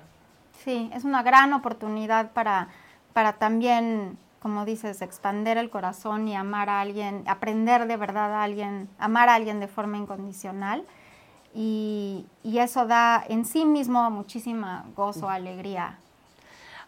Sí, 0.64 0.90
es 0.94 1.04
una 1.04 1.22
gran 1.22 1.52
oportunidad 1.52 2.32
para, 2.32 2.70
para 3.12 3.34
también 3.34 4.18
como 4.40 4.64
dices, 4.64 5.02
expander 5.02 5.58
el 5.58 5.70
corazón 5.70 6.30
y 6.30 6.36
amar 6.38 6.70
a 6.70 6.80
alguien, 6.80 7.26
aprender 7.28 7.88
de 7.88 7.98
verdad 7.98 8.32
a 8.36 8.44
alguien, 8.44 8.88
amar 9.00 9.28
a 9.28 9.36
alguien 9.36 9.60
de 9.60 9.68
forma 9.68 9.98
incondicional. 9.98 10.86
Y, 11.54 12.26
eso 12.44 12.86
da 12.86 13.24
en 13.28 13.44
sí 13.44 13.66
mismo 13.66 14.10
muchísima 14.12 14.86
gozo, 14.96 15.30
alegría. 15.30 16.00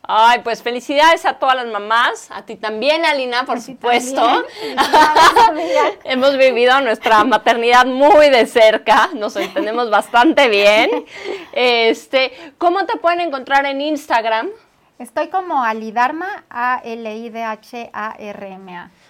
Ay, 0.01 0.39
pues 0.39 0.63
felicidades 0.63 1.25
a 1.25 1.33
todas 1.33 1.55
las 1.55 1.67
mamás, 1.67 2.29
a 2.31 2.43
ti 2.43 2.55
también, 2.55 3.03
Alina, 3.05 3.45
por 3.45 3.59
supuesto. 3.59 4.45
Hemos 6.05 6.37
vivido 6.37 6.79
nuestra 6.81 7.25
maternidad 7.25 7.85
muy 7.85 8.29
de 8.29 8.45
cerca, 8.45 9.09
nos 9.13 9.35
entendemos 9.35 9.89
bastante 9.89 10.47
bien. 10.47 11.05
Este, 11.51 12.31
¿cómo 12.57 12.85
te 12.85 12.97
pueden 12.97 13.19
encontrar 13.19 13.65
en 13.65 13.81
Instagram? 13.81 14.49
Estoy 14.97 15.27
como 15.27 15.61
Alidarma, 15.63 16.45
A-L-I-D-H-A-R-M-A. 16.49 17.31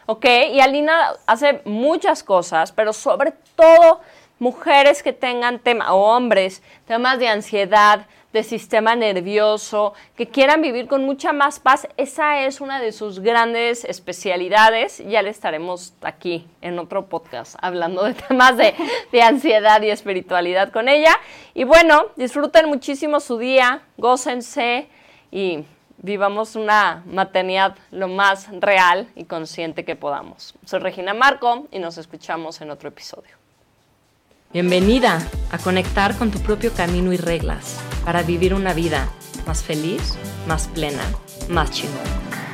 Ok, 0.08 0.26
y 0.52 0.60
Alina 0.60 1.14
hace 1.28 1.62
muchas 1.64 2.24
cosas, 2.24 2.72
pero 2.72 2.92
sobre 2.92 3.34
todo 3.56 4.02
mujeres 4.40 5.02
que 5.04 5.14
tengan 5.14 5.60
tema, 5.60 5.94
o 5.94 6.16
hombres, 6.16 6.62
temas 6.88 7.20
de 7.20 7.28
ansiedad, 7.28 8.06
de 8.38 8.44
sistema 8.44 8.96
nervioso, 8.96 9.94
que 10.16 10.28
quieran 10.28 10.62
vivir 10.62 10.88
con 10.88 11.04
mucha 11.04 11.34
más 11.34 11.60
paz, 11.60 11.88
esa 11.98 12.42
es 12.42 12.62
una 12.62 12.80
de 12.80 12.92
sus 12.92 13.20
grandes 13.20 13.84
especialidades. 13.84 15.04
Ya 15.08 15.24
le 15.24 15.32
estaremos 15.32 15.96
aquí 16.02 16.48
en 16.62 16.78
otro 16.78 17.08
podcast 17.08 17.56
hablando 17.60 18.04
de 18.04 18.14
temas 18.28 18.56
de, 18.56 18.76
de 19.12 19.22
ansiedad 19.24 19.82
y 19.82 19.90
espiritualidad 19.90 20.72
con 20.72 20.88
ella. 20.88 21.18
Y 21.56 21.64
bueno, 21.64 22.10
disfruten 22.16 22.68
muchísimo 22.68 23.20
su 23.20 23.40
día, 23.40 23.82
gócense 23.98 24.88
y 25.32 25.66
vivamos 25.98 26.56
una 26.56 27.04
maternidad 27.08 27.76
lo 27.90 28.08
más 28.08 28.50
real 28.52 29.08
y 29.16 29.24
consciente 29.24 29.84
que 29.84 29.96
podamos. 29.96 30.54
Soy 30.64 30.80
Regina 30.80 31.16
Marco 31.16 31.66
y 31.72 31.80
nos 31.80 31.98
escuchamos 31.98 32.62
en 32.62 32.70
otro 32.70 32.90
episodio. 32.90 33.32
Bienvenida 34.54 35.28
a 35.52 35.58
conectar 35.58 36.16
con 36.20 36.30
tu 36.30 36.38
propio 36.40 36.72
camino 36.72 37.12
y 37.12 37.18
reglas 37.18 37.80
para 38.08 38.24
vivir 38.24 38.54
una 38.54 38.74
vida 38.74 39.10
más 39.46 39.64
feliz, 39.64 40.14
más 40.48 40.70
plena, 40.70 41.04
más 41.50 41.72
chingona. 41.72 42.47